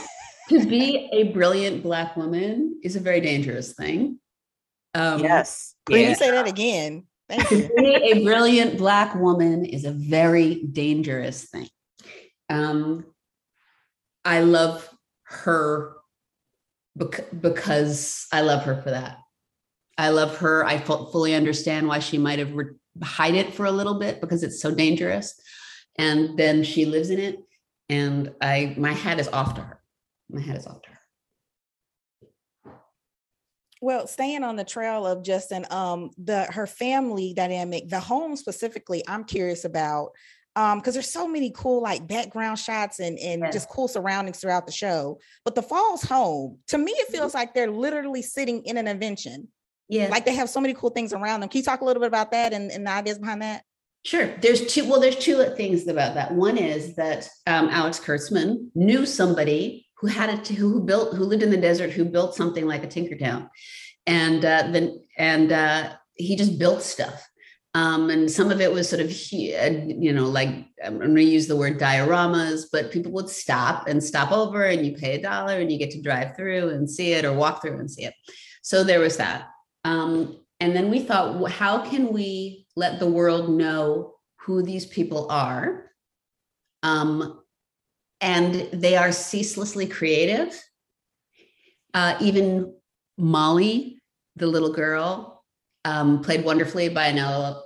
to 0.48 0.66
be 0.66 1.08
a 1.12 1.32
brilliant 1.32 1.82
black 1.82 2.16
woman 2.16 2.80
is 2.82 2.96
a 2.96 3.00
very 3.00 3.20
dangerous 3.20 3.74
thing. 3.74 4.18
Um, 4.94 5.20
yes. 5.20 5.74
Can 5.86 6.00
yeah. 6.00 6.08
you 6.10 6.14
say 6.14 6.30
that 6.30 6.46
again? 6.46 7.06
Thank 7.28 7.50
you. 7.50 7.68
to 7.68 7.74
be 7.76 7.94
a 7.94 8.24
brilliant 8.24 8.78
black 8.78 9.14
woman 9.14 9.64
is 9.64 9.84
a 9.84 9.90
very 9.90 10.62
dangerous 10.64 11.44
thing. 11.44 11.68
Um, 12.48 13.04
I 14.28 14.40
love 14.40 14.86
her 15.24 15.96
because 17.40 18.26
I 18.30 18.42
love 18.42 18.64
her 18.64 18.82
for 18.82 18.90
that. 18.90 19.16
I 19.96 20.10
love 20.10 20.36
her. 20.36 20.66
I 20.66 20.76
fully 20.76 21.34
understand 21.34 21.88
why 21.88 22.00
she 22.00 22.18
might 22.18 22.38
have 22.38 22.52
re- 22.52 22.74
hide 23.02 23.34
it 23.34 23.54
for 23.54 23.64
a 23.64 23.70
little 23.70 23.98
bit 23.98 24.20
because 24.20 24.42
it's 24.42 24.60
so 24.60 24.74
dangerous, 24.74 25.40
and 25.96 26.38
then 26.38 26.62
she 26.62 26.84
lives 26.84 27.08
in 27.08 27.18
it. 27.18 27.38
And 27.88 28.34
I, 28.42 28.74
my 28.76 28.92
hat 28.92 29.18
is 29.18 29.28
off 29.28 29.54
to 29.54 29.62
her. 29.62 29.80
My 30.28 30.42
hat 30.42 30.58
is 30.58 30.66
off 30.66 30.82
to 30.82 30.90
her. 30.90 30.98
Well, 33.80 34.06
staying 34.06 34.44
on 34.44 34.56
the 34.56 34.64
trail 34.64 35.06
of 35.06 35.24
Justin, 35.24 35.64
um, 35.70 36.10
the 36.18 36.44
her 36.50 36.66
family 36.66 37.32
dynamic, 37.32 37.88
the 37.88 38.00
home 38.00 38.36
specifically, 38.36 39.02
I'm 39.08 39.24
curious 39.24 39.64
about 39.64 40.10
um 40.58 40.78
because 40.78 40.94
there's 40.94 41.10
so 41.10 41.26
many 41.26 41.50
cool 41.54 41.80
like 41.80 42.06
background 42.06 42.58
shots 42.58 42.98
and 42.98 43.18
and 43.18 43.42
yes. 43.42 43.52
just 43.52 43.68
cool 43.68 43.88
surroundings 43.88 44.40
throughout 44.40 44.66
the 44.66 44.72
show 44.72 45.18
but 45.44 45.54
the 45.54 45.62
falls 45.62 46.02
home 46.02 46.58
to 46.66 46.76
me 46.76 46.92
it 46.92 47.06
mm-hmm. 47.06 47.18
feels 47.18 47.34
like 47.34 47.54
they're 47.54 47.70
literally 47.70 48.22
sitting 48.22 48.62
in 48.64 48.76
an 48.76 48.88
invention 48.88 49.48
yeah 49.88 50.08
like 50.08 50.24
they 50.24 50.34
have 50.34 50.50
so 50.50 50.60
many 50.60 50.74
cool 50.74 50.90
things 50.90 51.12
around 51.12 51.40
them 51.40 51.48
can 51.48 51.58
you 51.58 51.64
talk 51.64 51.80
a 51.80 51.84
little 51.84 52.00
bit 52.00 52.08
about 52.08 52.32
that 52.32 52.52
and, 52.52 52.70
and 52.70 52.86
the 52.86 52.90
ideas 52.90 53.18
behind 53.18 53.40
that 53.40 53.62
Sure. 54.04 54.28
There's 54.40 54.64
two. 54.72 54.88
Well, 54.88 55.00
there's 55.00 55.16
two 55.16 55.42
things 55.56 55.86
about 55.86 56.14
that. 56.14 56.32
One 56.32 56.56
is 56.56 56.94
that 56.94 57.28
um, 57.46 57.68
Alex 57.68 57.98
Kurtzman 57.98 58.68
knew 58.74 59.04
somebody 59.04 59.86
who 59.98 60.06
had 60.06 60.30
it, 60.30 60.48
who 60.48 60.80
built, 60.80 61.14
who 61.14 61.24
lived 61.24 61.42
in 61.42 61.50
the 61.50 61.56
desert, 61.56 61.90
who 61.90 62.04
built 62.04 62.34
something 62.34 62.66
like 62.66 62.84
a 62.84 62.86
Tinkertown, 62.86 63.50
and 64.06 64.44
uh, 64.44 64.68
then 64.70 65.04
and 65.18 65.52
uh, 65.52 65.92
he 66.14 66.36
just 66.36 66.58
built 66.58 66.82
stuff. 66.82 67.27
Um, 67.78 68.10
and 68.10 68.28
some 68.28 68.50
of 68.50 68.60
it 68.60 68.72
was 68.72 68.88
sort 68.88 69.00
of, 69.00 69.12
you 69.30 70.12
know, 70.12 70.26
like 70.26 70.48
I'm 70.84 70.98
going 70.98 71.14
to 71.14 71.22
use 71.22 71.46
the 71.46 71.54
word 71.54 71.78
dioramas, 71.78 72.64
but 72.72 72.90
people 72.90 73.12
would 73.12 73.28
stop 73.28 73.86
and 73.86 74.02
stop 74.02 74.32
over, 74.32 74.64
and 74.64 74.84
you 74.84 74.96
pay 74.96 75.14
a 75.14 75.22
dollar 75.22 75.60
and 75.60 75.70
you 75.70 75.78
get 75.78 75.92
to 75.92 76.02
drive 76.02 76.34
through 76.34 76.70
and 76.70 76.90
see 76.90 77.12
it 77.12 77.24
or 77.24 77.32
walk 77.32 77.62
through 77.62 77.78
and 77.78 77.88
see 77.88 78.04
it. 78.04 78.14
So 78.62 78.82
there 78.82 78.98
was 78.98 79.16
that. 79.18 79.48
Um, 79.84 80.40
and 80.58 80.74
then 80.74 80.90
we 80.90 80.98
thought, 80.98 81.50
how 81.52 81.88
can 81.88 82.12
we 82.12 82.66
let 82.74 82.98
the 82.98 83.06
world 83.06 83.48
know 83.48 84.14
who 84.40 84.62
these 84.62 84.86
people 84.86 85.30
are 85.30 85.92
um, 86.82 87.40
and 88.20 88.54
they 88.72 88.96
are 88.96 89.12
ceaselessly 89.12 89.86
creative. 89.86 90.60
Uh, 91.94 92.16
even 92.20 92.74
Molly, 93.16 94.00
the 94.36 94.48
little 94.48 94.72
girl, 94.72 95.37
um, 95.88 96.20
played 96.22 96.44
wonderfully 96.44 96.90
by 96.90 97.12
Nola 97.12 97.62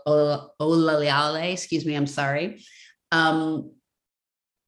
Olaleale. 0.60 1.52
Excuse 1.52 1.84
me, 1.84 1.96
I'm 1.96 2.06
sorry. 2.06 2.64
Um, 3.10 3.72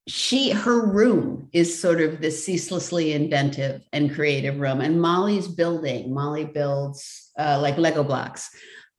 she 0.06 0.50
her 0.50 0.84
room 0.84 1.48
is 1.52 1.80
sort 1.80 2.00
of 2.00 2.20
this 2.20 2.44
ceaselessly 2.44 3.12
inventive 3.12 3.80
and 3.90 4.14
creative 4.14 4.60
room 4.60 4.82
and 4.82 5.00
molly's 5.00 5.48
building 5.48 6.12
molly 6.12 6.44
builds 6.44 7.30
uh, 7.38 7.58
like 7.58 7.78
lego 7.78 8.04
blocks 8.04 8.50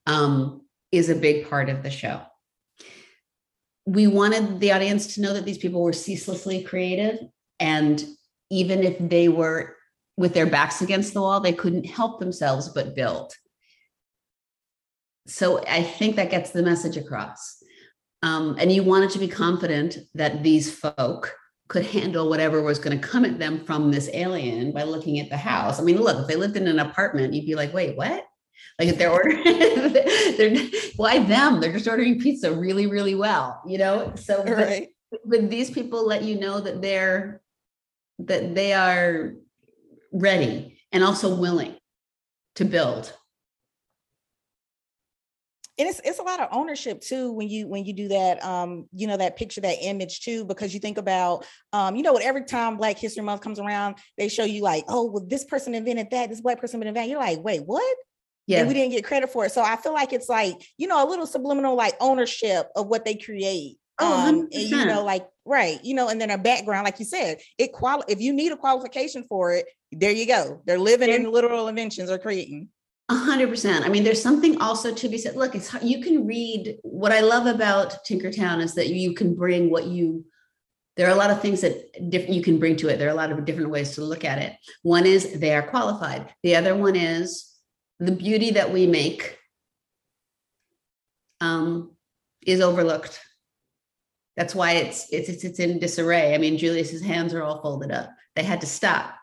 um, 0.07 0.61
is 0.91 1.09
a 1.09 1.15
big 1.15 1.47
part 1.47 1.69
of 1.69 1.83
the 1.83 1.91
show 1.91 2.19
we 3.85 4.07
wanted 4.07 4.59
the 4.59 4.71
audience 4.71 5.13
to 5.13 5.21
know 5.21 5.31
that 5.31 5.45
these 5.45 5.59
people 5.59 5.83
were 5.83 5.93
ceaselessly 5.93 6.63
creative 6.63 7.19
and 7.59 8.03
even 8.49 8.81
if 8.81 8.97
they 8.97 9.29
were 9.29 9.75
with 10.17 10.33
their 10.33 10.47
backs 10.47 10.81
against 10.81 11.13
the 11.13 11.21
wall 11.21 11.39
they 11.39 11.53
couldn't 11.53 11.85
help 11.85 12.19
themselves 12.19 12.69
but 12.69 12.95
build 12.95 13.31
so 15.27 15.63
i 15.67 15.81
think 15.81 16.15
that 16.15 16.31
gets 16.31 16.51
the 16.51 16.63
message 16.63 16.97
across 16.97 17.63
um, 18.23 18.55
and 18.59 18.71
you 18.71 18.81
wanted 18.81 19.11
to 19.11 19.19
be 19.19 19.27
confident 19.27 19.97
that 20.15 20.41
these 20.41 20.73
folk 20.73 21.35
could 21.67 21.85
handle 21.85 22.29
whatever 22.29 22.61
was 22.61 22.79
going 22.79 22.99
to 22.99 23.07
come 23.07 23.25
at 23.25 23.39
them 23.39 23.63
from 23.65 23.91
this 23.91 24.09
alien 24.13 24.71
by 24.71 24.83
looking 24.83 25.19
at 25.19 25.29
the 25.29 25.38
house. 25.38 25.79
I 25.79 25.83
mean, 25.83 25.97
look, 25.97 26.17
if 26.19 26.27
they 26.27 26.35
lived 26.35 26.57
in 26.57 26.67
an 26.67 26.79
apartment, 26.79 27.33
you'd 27.33 27.45
be 27.45 27.55
like, 27.55 27.73
wait, 27.73 27.95
what? 27.95 28.25
Like 28.79 28.89
if 28.89 28.97
they're 28.97 29.11
ordering, 29.11 29.43
they're 29.43 30.69
why 30.95 31.19
them? 31.19 31.59
They're 31.59 31.73
just 31.73 31.88
ordering 31.88 32.19
pizza 32.19 32.51
really, 32.51 32.88
really 32.88 33.15
well, 33.15 33.61
you 33.65 33.77
know. 33.77 34.13
So, 34.15 34.43
right. 34.43 34.89
but, 35.11 35.21
but 35.25 35.49
these 35.49 35.69
people 35.69 36.05
let 36.05 36.23
you 36.23 36.39
know 36.39 36.59
that 36.61 36.81
they're 36.81 37.41
that 38.19 38.55
they 38.55 38.73
are 38.73 39.33
ready 40.11 40.79
and 40.91 41.03
also 41.03 41.35
willing 41.35 41.75
to 42.55 42.65
build 42.65 43.13
and 45.77 45.89
it's 45.89 45.99
it's 46.03 46.19
a 46.19 46.23
lot 46.23 46.39
of 46.39 46.49
ownership 46.51 47.01
too 47.01 47.31
when 47.31 47.49
you 47.49 47.67
when 47.67 47.85
you 47.85 47.93
do 47.93 48.07
that 48.07 48.43
um 48.43 48.88
you 48.93 49.07
know 49.07 49.17
that 49.17 49.35
picture 49.35 49.61
that 49.61 49.77
image 49.81 50.21
too 50.21 50.45
because 50.45 50.73
you 50.73 50.79
think 50.79 50.97
about 50.97 51.45
um 51.73 51.95
you 51.95 52.03
know 52.03 52.13
what 52.13 52.23
every 52.23 52.43
time 52.43 52.77
black 52.77 52.97
history 52.97 53.23
month 53.23 53.41
comes 53.41 53.59
around 53.59 53.95
they 54.17 54.27
show 54.27 54.43
you 54.43 54.61
like 54.61 54.85
oh 54.88 55.05
well 55.05 55.25
this 55.27 55.43
person 55.45 55.75
invented 55.75 56.09
that 56.11 56.29
this 56.29 56.41
black 56.41 56.59
person 56.59 56.81
invented 56.81 57.01
that. 57.01 57.09
You're 57.09 57.19
like 57.19 57.43
wait 57.43 57.65
what? 57.65 57.97
Yeah. 58.47 58.59
and 58.59 58.67
we 58.67 58.75
didn't 58.75 58.91
get 58.91 59.03
credit 59.03 59.31
for 59.31 59.45
it. 59.45 59.51
So 59.51 59.63
i 59.63 59.75
feel 59.75 59.93
like 59.93 60.13
it's 60.13 60.29
like 60.29 60.55
you 60.77 60.88
know 60.88 61.03
a 61.05 61.09
little 61.09 61.25
subliminal 61.25 61.75
like 61.75 61.95
ownership 61.99 62.69
of 62.75 62.88
what 62.88 63.03
they 63.03 63.15
create 63.15 63.77
oh, 63.99 64.27
um 64.27 64.39
and 64.51 64.53
you 64.53 64.85
know 64.85 65.03
like 65.03 65.27
right 65.45 65.79
you 65.83 65.95
know 65.95 66.09
and 66.09 66.21
then 66.21 66.29
a 66.29 66.38
background 66.38 66.85
like 66.85 66.99
you 66.99 67.05
said 67.05 67.38
it 67.57 67.71
qual 67.71 68.03
if 68.07 68.19
you 68.19 68.33
need 68.33 68.51
a 68.51 68.57
qualification 68.57 69.23
for 69.27 69.53
it 69.53 69.65
there 69.97 70.11
you 70.11 70.25
go. 70.25 70.61
They're 70.65 70.79
living 70.79 71.09
in 71.09 71.31
literal 71.31 71.67
inventions 71.67 72.11
or 72.11 72.17
creating 72.17 72.69
a 73.09 73.15
hundred 73.15 73.49
percent. 73.49 73.85
I 73.85 73.89
mean, 73.89 74.03
there's 74.03 74.21
something 74.21 74.59
also 74.59 74.93
to 74.93 75.09
be 75.09 75.17
said. 75.17 75.35
Look, 75.35 75.55
it's 75.55 75.73
you 75.83 76.01
can 76.01 76.25
read. 76.25 76.77
What 76.81 77.11
I 77.11 77.21
love 77.21 77.45
about 77.45 78.05
Tinkertown 78.05 78.61
is 78.61 78.73
that 78.75 78.89
you 78.89 79.13
can 79.13 79.35
bring 79.35 79.69
what 79.69 79.85
you. 79.85 80.25
There 80.97 81.07
are 81.07 81.13
a 81.13 81.15
lot 81.15 81.29
of 81.29 81.41
things 81.41 81.61
that 81.61 82.09
different 82.09 82.33
you 82.33 82.41
can 82.41 82.57
bring 82.57 82.77
to 82.77 82.87
it. 82.87 82.97
There 82.97 83.07
are 83.07 83.11
a 83.11 83.15
lot 83.15 83.31
of 83.31 83.43
different 83.45 83.69
ways 83.69 83.95
to 83.95 84.01
look 84.01 84.23
at 84.23 84.39
it. 84.39 84.53
One 84.81 85.05
is 85.05 85.39
they 85.39 85.53
are 85.53 85.61
qualified. 85.61 86.33
The 86.41 86.55
other 86.55 86.75
one 86.75 86.95
is 86.95 87.51
the 87.99 88.13
beauty 88.13 88.51
that 88.51 88.71
we 88.71 88.87
make 88.87 89.37
um, 91.41 91.91
is 92.45 92.61
overlooked. 92.61 93.19
That's 94.37 94.55
why 94.55 94.73
it's 94.73 95.07
it's 95.11 95.29
it's, 95.29 95.43
it's 95.43 95.59
in 95.59 95.79
disarray. 95.79 96.33
I 96.33 96.37
mean, 96.39 96.57
Julius's 96.57 97.03
hands 97.03 97.33
are 97.33 97.43
all 97.43 97.61
folded 97.61 97.91
up. 97.91 98.09
They 98.35 98.43
had 98.43 98.61
to 98.61 98.67
stop 98.67 99.15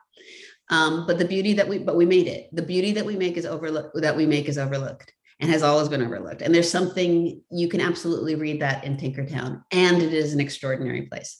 um, 0.70 1.06
but 1.06 1.18
the 1.18 1.24
beauty 1.24 1.54
that 1.54 1.68
we, 1.68 1.78
but 1.78 1.96
we 1.96 2.06
made 2.06 2.26
it. 2.26 2.48
The 2.52 2.62
beauty 2.62 2.92
that 2.92 3.04
we 3.04 3.16
make 3.16 3.36
is 3.36 3.46
overlooked. 3.46 4.00
That 4.00 4.16
we 4.16 4.26
make 4.26 4.48
is 4.48 4.58
overlooked 4.58 5.12
and 5.40 5.50
has 5.50 5.62
always 5.62 5.88
been 5.88 6.02
overlooked. 6.02 6.40
And 6.40 6.54
there's 6.54 6.70
something 6.70 7.42
you 7.50 7.68
can 7.68 7.80
absolutely 7.80 8.36
read 8.36 8.60
that 8.62 8.84
in 8.84 8.96
Tinkertown, 8.96 9.62
and 9.70 10.00
it 10.00 10.12
is 10.12 10.32
an 10.32 10.40
extraordinary 10.40 11.02
place. 11.02 11.38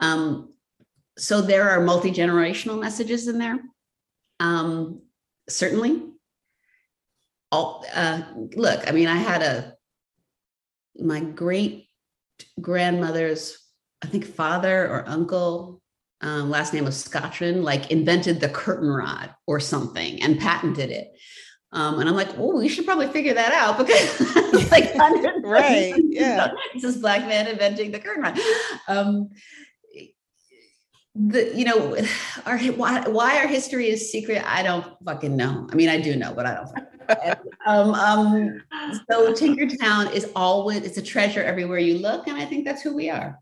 Um, 0.00 0.52
so 1.18 1.40
there 1.40 1.70
are 1.70 1.80
multi 1.80 2.10
generational 2.10 2.80
messages 2.80 3.28
in 3.28 3.38
there. 3.38 3.58
Um, 4.38 5.02
certainly. 5.48 6.06
All 7.52 7.84
uh, 7.92 8.22
look, 8.54 8.86
I 8.86 8.92
mean, 8.92 9.08
I 9.08 9.16
had 9.16 9.42
a 9.42 9.74
my 10.96 11.20
great 11.20 11.88
grandmother's, 12.60 13.58
I 14.02 14.06
think, 14.06 14.24
father 14.24 14.86
or 14.86 15.08
uncle 15.08 15.79
um, 16.22 16.50
last 16.50 16.74
name 16.74 16.84
was 16.84 17.02
Scotland, 17.02 17.64
like 17.64 17.90
invented 17.90 18.40
the 18.40 18.48
curtain 18.48 18.90
rod 18.90 19.34
or 19.46 19.58
something 19.58 20.22
and 20.22 20.38
patented 20.38 20.90
it. 20.90 21.12
Um, 21.72 22.00
and 22.00 22.08
I'm 22.08 22.16
like, 22.16 22.36
oh, 22.36 22.58
we 22.58 22.68
should 22.68 22.84
probably 22.84 23.08
figure 23.08 23.34
that 23.34 23.52
out 23.52 23.78
because 23.86 24.70
like 24.70 24.94
right, 25.42 25.94
yeah, 26.08 26.52
this 26.74 26.84
is 26.84 26.98
black 26.98 27.26
man 27.26 27.46
inventing 27.46 27.90
the 27.90 28.00
curtain 28.00 28.22
rod. 28.22 28.38
Um, 28.88 29.30
the 31.14 31.52
you 31.56 31.64
know, 31.64 31.96
our 32.44 32.58
why, 32.58 33.08
why 33.08 33.38
our 33.38 33.46
history 33.46 33.88
is 33.88 34.10
secret, 34.10 34.42
I 34.46 34.62
don't 34.62 34.86
fucking 35.04 35.36
know. 35.36 35.68
I 35.70 35.74
mean, 35.74 35.88
I 35.88 36.00
do 36.00 36.16
know, 36.16 36.34
but 36.34 36.46
I 36.46 36.54
don't. 36.54 37.38
um, 37.66 37.94
um, 37.94 38.62
so 39.10 39.32
Tinkertown 39.32 40.12
is 40.12 40.30
always 40.36 40.82
it's 40.82 40.98
a 40.98 41.02
treasure 41.02 41.42
everywhere 41.42 41.78
you 41.78 41.98
look, 41.98 42.26
and 42.26 42.36
I 42.36 42.44
think 42.44 42.64
that's 42.64 42.82
who 42.82 42.94
we 42.94 43.10
are. 43.10 43.38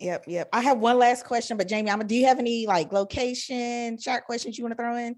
Yep, 0.00 0.24
yep. 0.28 0.48
I 0.52 0.62
have 0.62 0.78
one 0.78 0.98
last 0.98 1.26
question, 1.26 1.56
but 1.58 1.68
Jamie, 1.68 1.90
I'm 1.90 2.06
do 2.06 2.14
you 2.14 2.26
have 2.26 2.38
any 2.38 2.66
like 2.66 2.90
location 2.90 3.98
short 3.98 4.24
questions 4.24 4.56
you 4.56 4.64
want 4.64 4.72
to 4.72 4.82
throw 4.82 4.96
in? 4.96 5.16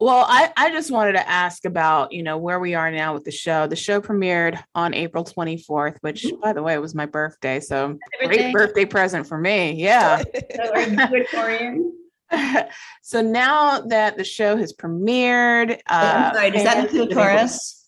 Well, 0.00 0.24
I, 0.28 0.52
I 0.56 0.70
just 0.70 0.90
wanted 0.90 1.12
to 1.12 1.28
ask 1.28 1.64
about, 1.64 2.12
you 2.12 2.24
know, 2.24 2.36
where 2.36 2.58
we 2.58 2.74
are 2.74 2.90
now 2.90 3.14
with 3.14 3.22
the 3.22 3.30
show. 3.30 3.68
The 3.68 3.76
show 3.76 4.00
premiered 4.00 4.60
on 4.74 4.94
April 4.94 5.24
24th, 5.24 5.98
which 6.00 6.26
by 6.42 6.52
the 6.52 6.62
way 6.62 6.76
was 6.78 6.92
my 6.92 7.06
birthday. 7.06 7.60
So 7.60 7.96
great 8.18 8.52
birthday 8.52 8.84
present 8.84 9.28
for 9.28 9.38
me. 9.38 9.72
Yeah. 9.72 10.22
so, 10.56 11.92
so 13.02 13.22
now 13.22 13.82
that 13.82 14.16
the 14.16 14.24
show 14.24 14.56
has 14.56 14.72
premiered, 14.72 15.78
uh, 15.88 16.32
sorry, 16.32 16.50
does 16.50 16.64
that 16.64 16.84
include 16.84 17.10
Taurus? 17.10 17.80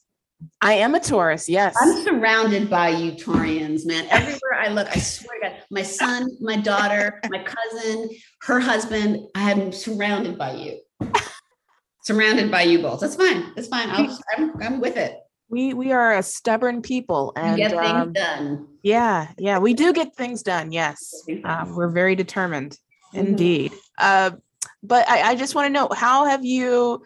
I 0.61 0.75
am 0.75 0.95
a 0.95 1.01
Taurus. 1.01 1.49
Yes. 1.49 1.75
I'm 1.81 2.03
surrounded 2.03 2.69
by 2.69 2.89
you 2.91 3.13
Taurians, 3.13 3.87
man. 3.87 4.07
Everywhere 4.11 4.55
I 4.59 4.69
look, 4.69 4.89
I 4.89 4.99
swear 4.99 5.41
to 5.41 5.49
God, 5.49 5.62
my 5.73 5.83
son, 5.83 6.37
my 6.41 6.57
daughter, 6.57 7.21
my 7.31 7.43
cousin, 7.43 8.11
her 8.43 8.61
husband, 8.61 9.27
I 9.35 9.51
am 9.51 9.73
surrounded 9.73 10.37
by 10.37 10.53
you. 10.53 10.81
surrounded 12.05 12.51
by 12.51 12.63
you 12.63 12.81
both. 12.83 13.01
That's 13.01 13.17
fine. 13.17 13.53
That's 13.57 13.69
fine. 13.69 13.89
i 13.89 14.09
am 14.37 14.53
I'm 14.63 14.81
with 14.81 14.99
it. 14.99 15.17
We 15.49 15.75
we 15.75 15.93
are 15.93 16.17
a 16.17 16.23
stubborn 16.23 16.83
people 16.83 17.33
and 17.37 17.57
get 17.57 17.73
things 17.73 17.83
um, 17.83 18.13
done. 18.13 18.69
Yeah, 18.83 19.29
yeah, 19.39 19.59
we 19.59 19.75
do 19.75 19.93
get 19.93 20.15
things 20.15 20.43
done. 20.43 20.73
Yes, 20.73 21.25
um, 21.45 21.75
we're 21.75 21.91
very 21.91 22.15
determined, 22.15 22.79
mm-hmm. 23.15 23.27
indeed. 23.27 23.73
Uh, 23.99 24.33
but 24.83 25.09
I, 25.09 25.31
I 25.31 25.35
just 25.37 25.55
want 25.55 25.67
to 25.67 25.73
know 25.73 25.89
how 25.95 26.27
have 26.27 26.45
you 26.45 27.03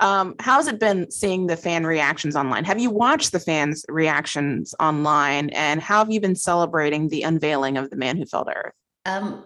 um, 0.00 0.34
how's 0.40 0.66
it 0.66 0.80
been 0.80 1.10
seeing 1.10 1.46
the 1.46 1.56
fan 1.56 1.84
reactions 1.84 2.34
online? 2.34 2.64
Have 2.64 2.80
you 2.80 2.90
watched 2.90 3.32
the 3.32 3.40
fans' 3.40 3.84
reactions 3.88 4.74
online, 4.80 5.50
and 5.50 5.80
how 5.80 5.98
have 5.98 6.10
you 6.10 6.20
been 6.20 6.36
celebrating 6.36 7.08
the 7.08 7.22
unveiling 7.22 7.76
of 7.76 7.90
the 7.90 7.96
man 7.96 8.16
who 8.16 8.26
fell 8.26 8.44
to 8.44 8.52
earth? 8.52 8.74
Um, 9.04 9.44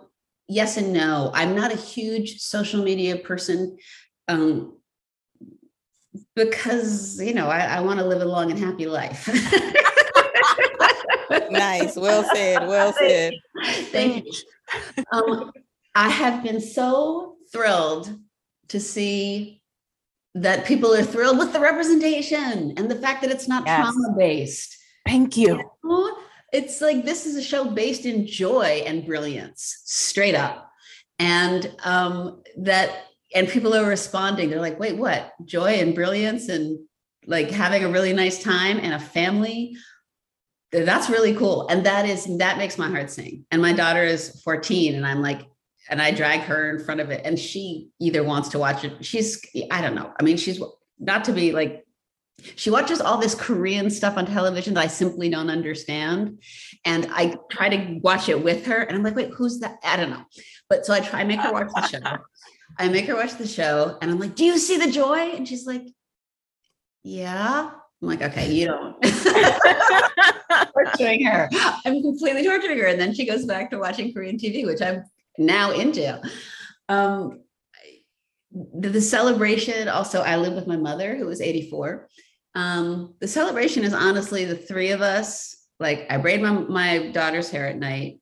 yes 0.49 0.77
and 0.77 0.93
no. 0.93 1.31
I'm 1.35 1.55
not 1.55 1.73
a 1.73 1.77
huge 1.77 2.41
social 2.41 2.83
media 2.83 3.17
person 3.17 3.77
um, 4.29 4.77
because 6.35 7.21
you 7.21 7.35
know 7.35 7.49
I, 7.49 7.61
I 7.61 7.81
want 7.81 7.99
to 7.99 8.07
live 8.07 8.23
a 8.23 8.25
long 8.25 8.51
and 8.51 8.59
happy 8.59 8.87
life. 8.87 9.29
nice. 11.51 11.97
Well 11.97 12.25
said. 12.33 12.67
Well 12.67 12.93
said. 12.93 13.35
Thank 13.65 14.27
you. 14.27 15.05
Um, 15.13 15.53
I 15.95 16.09
have 16.09 16.43
been 16.43 16.61
so 16.61 17.37
thrilled 17.53 18.17
to 18.69 18.81
see 18.81 19.63
that 20.35 20.65
people 20.67 20.93
are 20.93 21.03
thrilled 21.03 21.39
with 21.39 21.53
the 21.53 21.61
representation 21.61 22.75
and 22.77 22.91
the 22.91 22.97
fact 22.97 23.23
that 23.23 23.31
it's 23.31 23.47
not 23.47 23.65
yes. 23.67 23.81
trauma 23.81 24.15
based. 24.19 24.77
Thank 25.07 25.37
you. 25.37 25.57
you 25.57 25.71
know? 25.85 26.17
It's 26.53 26.81
like 26.81 27.05
this 27.05 27.27
is 27.27 27.37
a 27.37 27.43
show 27.43 27.71
based 27.71 28.05
in 28.05 28.27
joy 28.27 28.83
and 28.87 29.07
brilliance, 29.07 29.83
straight 29.85 30.35
up. 30.35 30.71
And 31.19 31.73
um, 31.85 32.43
that, 32.59 33.07
and 33.35 33.49
people 33.49 33.75
are 33.75 33.87
responding. 33.87 34.51
They're 34.51 34.61
like, 34.61 34.79
wait, 34.79 34.97
what? 34.97 35.33
Joy 35.45 35.75
and 35.75 35.95
brilliance 35.95 36.49
and 36.49 36.79
like 37.27 37.51
having 37.51 37.85
a 37.85 37.89
really 37.89 38.13
nice 38.13 38.43
time 38.43 38.79
and 38.79 38.95
a 38.95 38.99
family. 38.99 39.77
That's 40.73 41.09
really 41.09 41.35
cool. 41.35 41.69
And 41.69 41.87
that 41.87 42.07
is, 42.07 42.39
that 42.39 42.59
makes 42.59 42.79
my 42.79 42.89
heart 42.89 43.11
sing. 43.11 43.47
And 43.51 43.63
my 43.63 43.73
daughter 43.73 44.03
is 44.03 44.41
14, 44.43 44.97
and 44.97 45.07
I'm 45.07 45.23
like, 45.23 45.43
and 45.91 46.01
I 46.01 46.11
drag 46.11 46.41
her 46.41 46.71
in 46.71 46.85
front 46.85 47.01
of 47.01 47.11
it, 47.11 47.23
and 47.25 47.39
she 47.39 47.91
either 48.01 48.23
wants 48.23 48.49
to 48.51 48.59
watch 48.59 48.85
it. 48.85 49.05
She's 49.05 49.41
I 49.71 49.81
don't 49.81 49.95
know. 49.95 50.13
I 50.19 50.23
mean, 50.23 50.37
she's 50.37 50.61
not 50.99 51.25
to 51.25 51.33
be 51.33 51.53
like 51.53 51.85
She 52.57 52.71
watches 52.71 53.01
all 53.01 53.19
this 53.19 53.35
Korean 53.35 53.91
stuff 53.91 54.17
on 54.17 54.27
television 54.27 54.75
that 54.75 54.85
I 54.85 54.87
simply 54.89 55.29
don't 55.29 55.51
understand. 55.51 56.43
And 56.85 57.07
I 57.11 57.37
try 57.51 57.69
to 57.69 58.01
watch 58.03 58.29
it 58.29 58.43
with 58.43 58.67
her. 58.67 58.83
And 58.83 58.97
I'm 58.97 59.03
like, 59.03 59.17
wait, 59.17 59.31
who's 59.31 59.61
that? 59.61 59.79
I 59.85 59.97
don't 59.97 60.11
know. 60.11 60.25
But 60.69 60.85
so 60.85 60.93
I 60.93 61.01
try, 61.01 61.21
I 61.21 61.25
make 61.25 61.41
her 61.41 61.53
watch 61.53 61.71
the 61.75 61.87
show. 61.87 62.19
I 62.79 62.89
make 62.89 63.07
her 63.07 63.15
watch 63.15 63.37
the 63.37 63.47
show. 63.47 63.99
And 64.03 64.11
I'm 64.11 64.19
like, 64.19 64.35
do 64.35 64.45
you 64.45 64.59
see 64.59 64.79
the 64.79 64.91
joy? 64.91 65.33
And 65.37 65.47
she's 65.47 65.67
like, 65.67 65.87
yeah. 67.05 67.71
I'm 68.03 68.09
like, 68.09 68.23
okay, 68.23 68.53
you 68.53 68.67
don't. 68.67 68.97
torturing 70.75 71.25
her. 71.25 71.49
I'm 71.87 72.03
completely 72.03 72.45
torturing 72.45 72.79
her. 72.79 72.87
And 72.87 73.01
then 73.01 73.15
she 73.15 73.27
goes 73.27 73.45
back 73.45 73.71
to 73.71 73.79
watching 73.79 74.13
Korean 74.13 74.37
TV, 74.37 74.67
which 74.67 74.83
I'm 74.83 75.05
now 75.39 75.73
into. 75.73 76.21
Um, 76.89 77.41
the, 78.53 78.89
the 78.89 79.01
celebration 79.01 79.89
also, 79.89 80.23
I 80.23 80.37
live 80.37 80.55
with 80.55 80.67
my 80.67 80.77
mother 80.77 81.17
who 81.17 81.29
is 81.29 81.41
84. 81.41 82.09
Um, 82.55 83.15
the 83.21 83.29
celebration 83.29 83.85
is 83.85 83.93
honestly 83.93 84.45
the 84.45 84.57
three 84.57 84.91
of 84.91 85.01
us. 85.01 85.57
Like 85.81 86.07
I 86.09 86.19
braid 86.19 86.41
my, 86.41 86.53
my 86.53 87.09
daughter's 87.09 87.51
hair 87.51 87.67
at 87.67 87.77
night. 87.77 88.21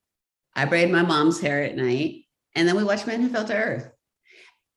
I 0.55 0.65
braid 0.65 0.91
my 0.91 1.03
mom's 1.03 1.41
hair 1.41 1.63
at 1.63 1.77
night. 1.77 2.25
And 2.55 2.67
then 2.67 2.77
we 2.77 2.85
watch 2.85 3.07
Man 3.07 3.23
Who 3.23 3.29
Fell 3.29 3.45
to 3.45 3.55
Earth. 3.55 3.91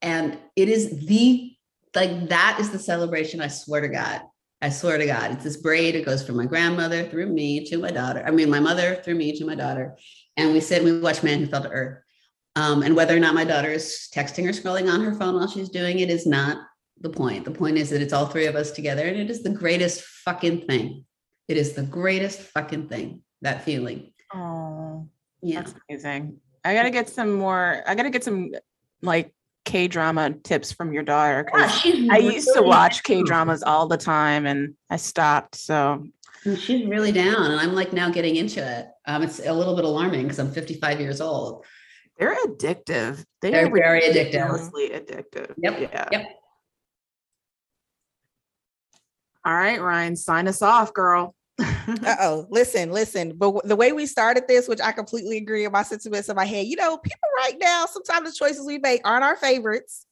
And 0.01 0.37
it 0.55 0.69
is 0.69 1.05
the, 1.05 1.53
like, 1.95 2.29
that 2.29 2.57
is 2.59 2.69
the 2.69 2.79
celebration, 2.79 3.41
I 3.41 3.47
swear 3.47 3.81
to 3.81 3.87
God. 3.87 4.21
I 4.61 4.69
swear 4.69 4.97
to 4.97 5.05
God, 5.05 5.31
it's 5.31 5.43
this 5.43 5.57
braid. 5.57 5.95
It 5.95 6.05
goes 6.05 6.25
from 6.25 6.37
my 6.37 6.45
grandmother 6.45 7.03
through 7.03 7.27
me 7.27 7.65
to 7.65 7.77
my 7.77 7.91
daughter. 7.91 8.23
I 8.25 8.31
mean, 8.31 8.49
my 8.49 8.59
mother 8.59 8.95
through 8.95 9.15
me 9.15 9.37
to 9.37 9.45
my 9.45 9.55
daughter. 9.55 9.97
And 10.37 10.53
we 10.53 10.59
sit 10.59 10.81
and 10.81 10.91
we 10.91 10.99
watch 10.99 11.23
Man 11.23 11.39
Who 11.39 11.47
Fell 11.47 11.63
to 11.63 11.69
Earth. 11.69 12.04
Um, 12.55 12.83
and 12.83 12.95
whether 12.95 13.15
or 13.15 13.19
not 13.19 13.35
my 13.35 13.43
daughter 13.43 13.69
is 13.69 14.07
texting 14.13 14.45
or 14.47 14.53
scrolling 14.53 14.91
on 14.91 15.01
her 15.03 15.13
phone 15.13 15.35
while 15.35 15.47
she's 15.47 15.69
doing 15.69 15.99
it 15.99 16.09
is 16.09 16.25
not 16.25 16.57
the 17.01 17.09
point. 17.09 17.43
The 17.43 17.51
point 17.51 17.77
is 17.77 17.89
that 17.89 18.01
it's 18.01 18.13
all 18.13 18.27
three 18.27 18.45
of 18.45 18.55
us 18.55 18.71
together, 18.71 19.03
and 19.05 19.17
it 19.17 19.29
is 19.29 19.43
the 19.43 19.49
greatest 19.49 20.01
fucking 20.01 20.61
thing. 20.65 21.03
It 21.49 21.57
is 21.57 21.73
the 21.73 21.83
greatest 21.83 22.39
fucking 22.39 22.87
thing. 22.87 23.21
That 23.41 23.63
feeling. 23.63 24.13
Oh, 24.33 25.07
Yeah. 25.41 25.61
that's 25.61 25.73
amazing. 25.89 26.37
I 26.63 26.73
gotta 26.73 26.89
get 26.89 27.09
some 27.09 27.33
more. 27.33 27.83
I 27.85 27.93
gotta 27.93 28.09
get 28.09 28.23
some 28.23 28.51
like 29.01 29.33
K 29.65 29.87
drama 29.87 30.31
tips 30.43 30.71
from 30.71 30.93
your 30.93 31.03
daughter. 31.03 31.45
Yeah, 31.53 32.07
I 32.11 32.17
used 32.19 32.49
to 32.55 32.61
watch 32.63 33.03
K 33.03 33.21
dramas 33.21 33.61
all 33.63 33.87
the 33.87 33.97
time, 33.97 34.45
and 34.45 34.75
I 34.89 34.95
stopped. 34.95 35.55
So 35.55 36.07
And 36.45 36.57
She's 36.57 36.87
really 36.87 37.11
down, 37.11 37.51
and 37.51 37.59
I'm 37.59 37.73
like 37.73 37.91
now 37.91 38.09
getting 38.09 38.37
into 38.37 38.65
it. 38.65 38.87
Um, 39.05 39.21
it's 39.23 39.39
a 39.45 39.51
little 39.53 39.75
bit 39.75 39.83
alarming 39.85 40.23
because 40.23 40.39
I'm 40.39 40.51
55 40.51 40.99
years 41.01 41.19
old. 41.21 41.65
They're 42.17 42.35
addictive. 42.45 43.23
They 43.41 43.51
They're 43.51 43.67
are 43.67 43.71
very 43.75 44.01
addictive. 44.01 44.25
ridiculously 44.25 44.89
addictive. 44.89 45.53
Yep, 45.57 45.79
Yeah. 45.79 46.09
yep. 46.11 46.25
All 49.45 49.53
right, 49.53 49.79
Ryanne, 49.79 50.15
sign 50.17 50.47
us 50.47 50.61
off, 50.61 50.93
girl. 50.93 51.35
Uh 51.87 52.15
oh, 52.21 52.47
listen, 52.49 52.91
listen. 52.91 53.37
But 53.37 53.45
w- 53.51 53.61
the 53.63 53.75
way 53.75 53.91
we 53.91 54.07
started 54.07 54.45
this, 54.47 54.67
which 54.67 54.81
I 54.81 54.91
completely 54.91 55.37
agree 55.37 55.65
in 55.65 55.71
my 55.71 55.83
sentiments 55.83 56.27
in 56.29 56.35
my 56.35 56.43
head, 56.45 56.65
you 56.65 56.75
know, 56.75 56.97
people 56.97 57.29
right 57.37 57.55
now, 57.59 57.85
sometimes 57.85 58.27
the 58.31 58.35
choices 58.35 58.65
we 58.65 58.79
make 58.79 59.01
aren't 59.07 59.23
our 59.23 59.35
favorites. 59.35 60.07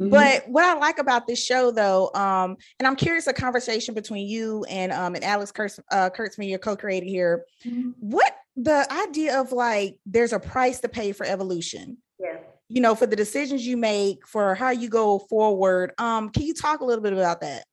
Mhm. 0.00 0.10
But 0.10 0.48
what 0.48 0.62
I 0.62 0.74
like 0.78 0.98
about 0.98 1.26
this 1.26 1.44
show, 1.44 1.72
though, 1.72 2.10
um, 2.14 2.56
and 2.78 2.86
I'm 2.86 2.94
curious, 2.94 3.26
a 3.26 3.32
conversation 3.32 3.92
between 3.92 4.28
you 4.28 4.64
and 4.68 4.92
um 4.92 5.16
and 5.16 5.24
Alex 5.24 5.50
Kurtz, 5.50 5.80
uh, 5.90 6.10
Kurtzman, 6.10 6.48
your 6.48 6.60
co-creator 6.60 7.06
here. 7.06 7.44
Mhm. 7.64 7.94
What 7.98 8.32
the 8.56 8.90
idea 8.90 9.40
of 9.40 9.52
like 9.52 9.98
there's 10.06 10.32
a 10.32 10.40
price 10.40 10.80
to 10.80 10.88
pay 10.88 11.12
for 11.12 11.26
evolution. 11.26 11.98
Yeah. 12.18 12.38
You 12.68 12.80
know, 12.80 12.94
for 12.94 13.06
the 13.06 13.16
decisions 13.16 13.66
you 13.66 13.76
make, 13.76 14.26
for 14.26 14.54
how 14.54 14.70
you 14.70 14.88
go 14.88 15.20
forward. 15.20 15.92
Um, 15.98 16.30
can 16.30 16.42
you 16.42 16.54
talk 16.54 16.80
a 16.80 16.84
little 16.84 17.02
bit 17.02 17.12
about 17.12 17.42
that? 17.42 17.64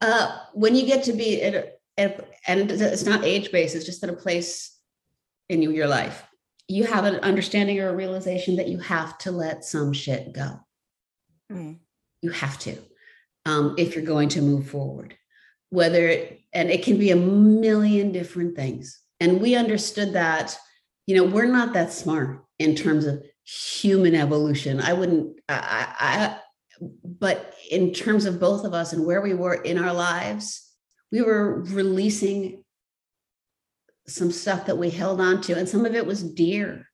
Uh, 0.00 0.38
when 0.54 0.74
you 0.74 0.86
get 0.86 1.04
to 1.04 1.12
be 1.12 1.42
at, 1.42 1.54
a- 1.54 1.72
at 1.98 2.28
and 2.46 2.70
it's 2.70 3.04
not 3.04 3.24
age 3.24 3.52
based, 3.52 3.76
it's 3.76 3.84
just 3.84 4.02
at 4.02 4.10
a 4.10 4.14
place 4.14 4.76
in 5.48 5.62
your 5.62 5.86
life, 5.86 6.24
you 6.68 6.84
have 6.84 7.04
an 7.04 7.16
understanding 7.16 7.78
or 7.80 7.90
a 7.90 7.94
realization 7.94 8.56
that 8.56 8.68
you 8.68 8.78
have 8.78 9.18
to 9.18 9.30
let 9.30 9.64
some 9.64 9.92
shit 9.92 10.32
go. 10.32 10.60
Mm. 11.52 11.78
You 12.22 12.30
have 12.30 12.58
to, 12.60 12.78
um, 13.44 13.74
if 13.76 13.94
you're 13.94 14.04
going 14.04 14.30
to 14.30 14.42
move 14.42 14.68
forward. 14.68 15.16
Whether 15.70 16.08
it, 16.08 16.40
and 16.52 16.70
it 16.70 16.82
can 16.82 16.98
be 16.98 17.10
a 17.10 17.16
million 17.16 18.10
different 18.10 18.56
things. 18.56 19.00
And 19.20 19.40
we 19.40 19.54
understood 19.54 20.14
that, 20.14 20.56
you 21.06 21.14
know, 21.14 21.24
we're 21.24 21.46
not 21.46 21.74
that 21.74 21.92
smart 21.92 22.44
in 22.58 22.74
terms 22.74 23.04
of 23.04 23.22
human 23.44 24.14
evolution. 24.14 24.80
I 24.80 24.92
wouldn't, 24.94 25.38
I, 25.48 25.86
I, 25.98 26.38
but 27.04 27.54
in 27.70 27.92
terms 27.92 28.24
of 28.24 28.40
both 28.40 28.64
of 28.64 28.72
us 28.72 28.92
and 28.92 29.04
where 29.04 29.20
we 29.20 29.34
were 29.34 29.54
in 29.54 29.78
our 29.78 29.92
lives, 29.92 30.66
we 31.12 31.20
were 31.22 31.60
releasing 31.62 32.64
some 34.06 34.30
stuff 34.30 34.66
that 34.66 34.78
we 34.78 34.90
held 34.90 35.20
on 35.20 35.40
to, 35.42 35.56
and 35.56 35.68
some 35.68 35.84
of 35.84 35.94
it 35.94 36.06
was 36.06 36.22
dear. 36.22 36.86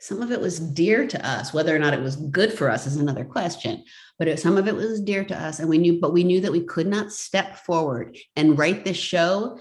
Some 0.00 0.22
of 0.22 0.30
it 0.30 0.40
was 0.40 0.58
dear 0.58 1.06
to 1.06 1.26
us. 1.26 1.54
Whether 1.54 1.74
or 1.74 1.78
not 1.78 1.94
it 1.94 2.00
was 2.00 2.16
good 2.16 2.52
for 2.52 2.68
us 2.68 2.86
is 2.86 2.96
another 2.96 3.24
question. 3.24 3.84
But 4.18 4.28
it, 4.28 4.38
some 4.38 4.56
of 4.56 4.68
it 4.68 4.74
was 4.74 5.00
dear 5.00 5.24
to 5.24 5.36
us, 5.36 5.58
and 5.58 5.68
we 5.68 5.78
knew. 5.78 6.00
But 6.00 6.12
we 6.12 6.24
knew 6.24 6.40
that 6.42 6.52
we 6.52 6.62
could 6.62 6.86
not 6.86 7.12
step 7.12 7.56
forward 7.56 8.16
and 8.36 8.58
write 8.58 8.84
this 8.84 8.96
show 8.96 9.58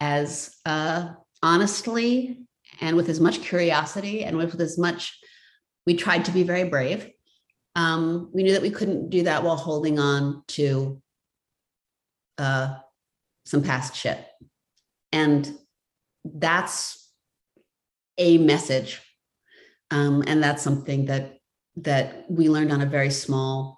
as 0.00 0.54
uh, 0.64 1.10
honestly 1.42 2.46
and 2.80 2.96
with 2.96 3.08
as 3.08 3.20
much 3.20 3.40
curiosity 3.40 4.24
and 4.24 4.36
with 4.36 4.60
as 4.60 4.78
much. 4.78 5.18
We 5.86 5.94
tried 5.94 6.24
to 6.24 6.32
be 6.32 6.42
very 6.42 6.64
brave. 6.64 7.10
Um, 7.76 8.30
we 8.32 8.42
knew 8.42 8.52
that 8.52 8.62
we 8.62 8.70
couldn't 8.70 9.10
do 9.10 9.24
that 9.24 9.44
while 9.44 9.56
holding 9.56 9.98
on 9.98 10.42
to 10.48 11.00
uh, 12.38 12.76
some 13.44 13.62
past 13.62 13.94
shit. 13.94 14.18
And 15.12 15.50
that's 16.24 17.10
a 18.18 18.38
message. 18.38 19.00
Um, 19.90 20.24
and 20.26 20.42
that's 20.42 20.62
something 20.62 21.06
that 21.06 21.34
that 21.76 22.24
we 22.30 22.48
learned 22.48 22.72
on 22.72 22.80
a 22.80 22.86
very 22.86 23.10
small 23.10 23.75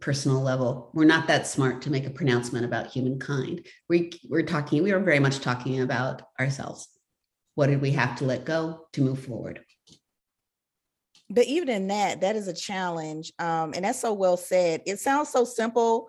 personal 0.00 0.40
level. 0.40 0.90
We're 0.94 1.04
not 1.04 1.28
that 1.28 1.46
smart 1.46 1.82
to 1.82 1.90
make 1.90 2.06
a 2.06 2.10
pronouncement 2.10 2.64
about 2.64 2.88
humankind. 2.88 3.66
We 3.88 4.12
we're 4.28 4.42
talking, 4.42 4.82
we 4.82 4.92
were 4.92 5.00
very 5.00 5.20
much 5.20 5.40
talking 5.40 5.80
about 5.80 6.22
ourselves. 6.38 6.88
What 7.54 7.68
did 7.68 7.80
we 7.80 7.92
have 7.92 8.16
to 8.18 8.24
let 8.24 8.44
go 8.44 8.86
to 8.92 9.00
move 9.00 9.24
forward? 9.24 9.60
but 11.30 11.46
even 11.46 11.70
in 11.70 11.86
that 11.88 12.20
that 12.20 12.36
is 12.36 12.48
a 12.48 12.52
challenge 12.52 13.32
um 13.38 13.72
and 13.74 13.84
that's 13.84 14.00
so 14.00 14.12
well 14.12 14.36
said 14.36 14.82
it 14.84 15.00
sounds 15.00 15.30
so 15.30 15.42
simple 15.44 16.08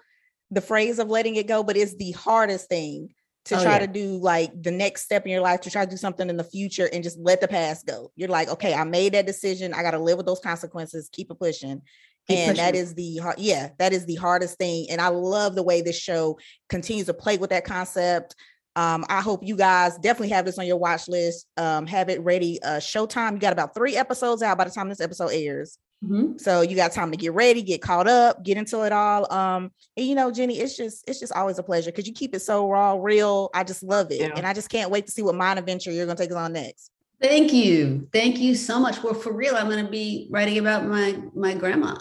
the 0.51 0.59
phrase 0.59 0.99
of 0.99 1.07
letting 1.07 1.35
it 1.37 1.47
go 1.47 1.63
but 1.63 1.77
it's 1.77 1.95
the 1.95 2.11
hardest 2.11 2.67
thing 2.67 3.07
to 3.45 3.55
Oh, 3.57 3.63
try 3.63 3.73
yeah. 3.73 3.79
to 3.79 3.87
do 3.87 4.17
like 4.17 4.51
the 4.61 4.71
next 4.71 5.03
step 5.03 5.23
in 5.25 5.31
your 5.31 5.39
life 5.41 5.61
to 5.61 5.69
try 5.71 5.85
to 5.85 5.89
do 5.89 5.95
something 5.95 6.29
in 6.29 6.35
the 6.35 6.43
future 6.43 6.89
and 6.91 7.01
just 7.01 7.17
let 7.17 7.39
the 7.39 7.47
past 7.47 7.85
go 7.87 8.11
you're 8.17 8.27
like 8.27 8.49
okay 8.49 8.73
i 8.73 8.83
made 8.83 9.13
that 9.13 9.25
decision 9.25 9.73
i 9.73 9.81
got 9.81 9.91
to 9.91 9.99
live 9.99 10.17
with 10.17 10.25
those 10.25 10.41
consequences 10.41 11.09
keep 11.13 11.31
it 11.31 11.39
pushing 11.39 11.81
Keep 12.27 12.37
and 12.39 12.57
that 12.57 12.75
is 12.75 12.93
the 12.95 13.19
yeah 13.37 13.69
that 13.77 13.93
is 13.93 14.05
the 14.05 14.15
hardest 14.15 14.57
thing 14.57 14.87
and 14.89 14.99
i 14.99 15.09
love 15.09 15.53
the 15.53 15.61
way 15.61 15.81
this 15.83 15.99
show 15.99 16.39
continues 16.69 17.05
to 17.05 17.13
play 17.13 17.37
with 17.37 17.51
that 17.51 17.65
concept 17.65 18.35
um, 18.77 19.05
I 19.07 19.21
hope 19.21 19.41
you 19.41 19.55
guys 19.55 19.97
definitely 19.99 20.29
have 20.35 20.43
this 20.43 20.59
on 20.59 20.65
your 20.67 20.75
watch 20.75 21.07
list. 21.07 21.47
Um, 21.55 21.87
have 21.87 22.09
it 22.09 22.19
ready. 22.21 22.61
Uh, 22.61 22.71
Showtime. 22.81 23.31
You 23.31 23.39
got 23.39 23.53
about 23.53 23.73
three 23.73 23.95
episodes 23.95 24.41
out 24.41 24.57
by 24.57 24.65
the 24.65 24.69
time 24.69 24.89
this 24.89 24.99
episode 24.99 25.29
airs. 25.29 25.77
Mhm. 26.03 26.37
So 26.41 26.59
you 26.59 26.75
got 26.75 26.91
time 26.91 27.09
to 27.11 27.17
get 27.17 27.31
ready, 27.31 27.61
get 27.61 27.81
caught 27.81 28.05
up, 28.05 28.43
get 28.43 28.57
into 28.57 28.81
it 28.81 28.91
all. 28.91 29.31
Um, 29.31 29.71
and 29.95 30.05
you 30.05 30.13
know, 30.13 30.29
Jenny, 30.29 30.59
it's 30.59 30.75
just 30.75 31.05
it's 31.07 31.21
just 31.21 31.31
always 31.31 31.57
a 31.57 31.63
pleasure 31.63 31.89
because 31.89 32.05
you 32.05 32.11
keep 32.13 32.35
it 32.35 32.41
so 32.41 32.69
raw, 32.69 32.97
real. 32.99 33.49
I 33.53 33.63
just 33.63 33.81
love 33.81 34.11
it, 34.11 34.19
Yeah. 34.19 34.33
and 34.35 34.45
I 34.45 34.51
just 34.51 34.67
can't 34.69 34.91
wait 34.91 35.05
to 35.05 35.11
see 35.13 35.21
what 35.21 35.35
mine 35.35 35.57
adventure 35.57 35.91
you're 35.93 36.05
gonna 36.05 36.17
take 36.17 36.31
us 36.31 36.35
on 36.35 36.51
next. 36.51 36.91
Thank 37.21 37.53
you. 37.53 38.09
Thank 38.11 38.39
you 38.39 38.55
so 38.55 38.77
much. 38.77 39.01
Well, 39.01 39.13
for 39.13 39.31
real, 39.31 39.55
I'm 39.55 39.69
going 39.69 39.85
to 39.85 39.89
be 39.89 40.27
writing 40.29 40.57
about 40.57 40.85
my 40.85 41.17
my 41.33 41.53
grandma. 41.53 41.95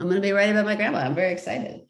I'm 0.00 0.06
going 0.06 0.16
to 0.16 0.20
be 0.20 0.32
writing 0.32 0.52
about 0.52 0.64
my 0.64 0.74
grandma. 0.74 0.98
I'm 0.98 1.14
very 1.14 1.32
excited. 1.32 1.82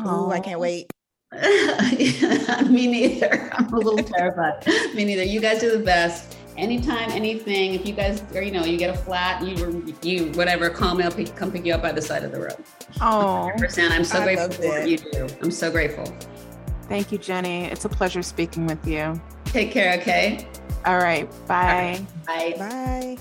Oh, 0.00 0.30
I 0.30 0.40
can't 0.40 0.60
wait. 0.60 0.90
Me 1.32 2.86
neither. 2.86 3.50
I'm 3.52 3.72
a 3.72 3.78
little 3.78 4.02
terrified. 4.02 4.66
Me 4.94 5.04
neither. 5.04 5.22
You 5.22 5.40
guys 5.40 5.60
do 5.60 5.70
the 5.70 5.84
best. 5.84 6.36
Anytime, 6.56 7.10
anything. 7.10 7.74
If 7.74 7.86
you 7.86 7.92
guys, 7.94 8.22
or 8.34 8.42
you 8.42 8.50
know, 8.50 8.64
you 8.64 8.76
get 8.76 8.90
a 8.90 8.98
flat, 8.98 9.42
you 9.42 9.94
you 10.02 10.32
whatever, 10.32 10.68
call 10.68 10.96
me. 10.96 11.04
I'll 11.04 11.12
pick, 11.12 11.34
come 11.36 11.52
pick 11.52 11.64
you 11.64 11.72
up 11.72 11.82
by 11.82 11.92
the 11.92 12.02
side 12.02 12.24
of 12.24 12.32
the 12.32 12.40
road. 12.40 12.56
Oh, 13.00 13.50
Percent. 13.56 13.94
I'm 13.94 14.04
so 14.04 14.18
I 14.18 14.24
grateful 14.24 14.50
for 14.50 14.68
what 14.68 14.88
you 14.88 14.98
do. 14.98 15.28
I'm 15.40 15.52
so 15.52 15.70
grateful. 15.70 16.12
thank 16.88 17.12
you, 17.12 17.18
Jenny. 17.18 17.64
It's 17.66 17.84
a 17.84 17.88
pleasure 17.88 18.22
speaking 18.22 18.66
with 18.66 18.84
you. 18.86 19.20
Take 19.46 19.70
care. 19.70 19.98
Okay. 20.00 20.46
All 20.84 20.98
right, 20.98 21.30
bye. 21.46 22.04
Bye. 22.26 22.54
Bye. 22.58 23.18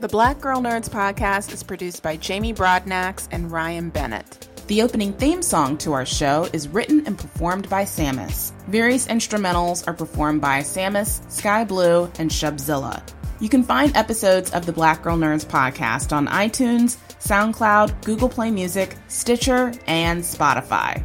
The 0.00 0.08
Black 0.08 0.40
Girl 0.40 0.62
Nerds 0.62 0.88
podcast 0.88 1.52
is 1.52 1.62
produced 1.62 2.02
by 2.02 2.16
Jamie 2.16 2.54
Broadnax 2.54 3.28
and 3.32 3.52
Ryanne 3.52 3.90
Bennett. 3.90 4.48
The 4.66 4.80
opening 4.80 5.12
theme 5.12 5.42
song 5.42 5.76
to 5.76 5.92
our 5.92 6.06
show 6.06 6.48
is 6.54 6.68
written 6.68 7.06
and 7.06 7.18
performed 7.18 7.68
by 7.68 7.84
Sammus. 7.84 8.52
Various 8.66 9.08
instrumentals 9.08 9.86
are 9.86 9.92
performed 9.92 10.40
by 10.40 10.60
Sammus, 10.60 11.30
Sky 11.30 11.64
Blue, 11.64 12.10
and 12.18 12.30
Shubzilla. 12.30 13.02
You 13.40 13.50
can 13.50 13.62
find 13.62 13.94
episodes 13.94 14.52
of 14.52 14.64
the 14.64 14.72
Black 14.72 15.02
Girl 15.02 15.18
Nerds 15.18 15.44
podcast 15.44 16.16
on 16.16 16.28
iTunes, 16.28 16.96
SoundCloud, 17.18 18.02
Google 18.02 18.30
Play 18.30 18.50
Music, 18.50 18.96
Stitcher, 19.08 19.74
and 19.86 20.22
Spotify. 20.22 21.04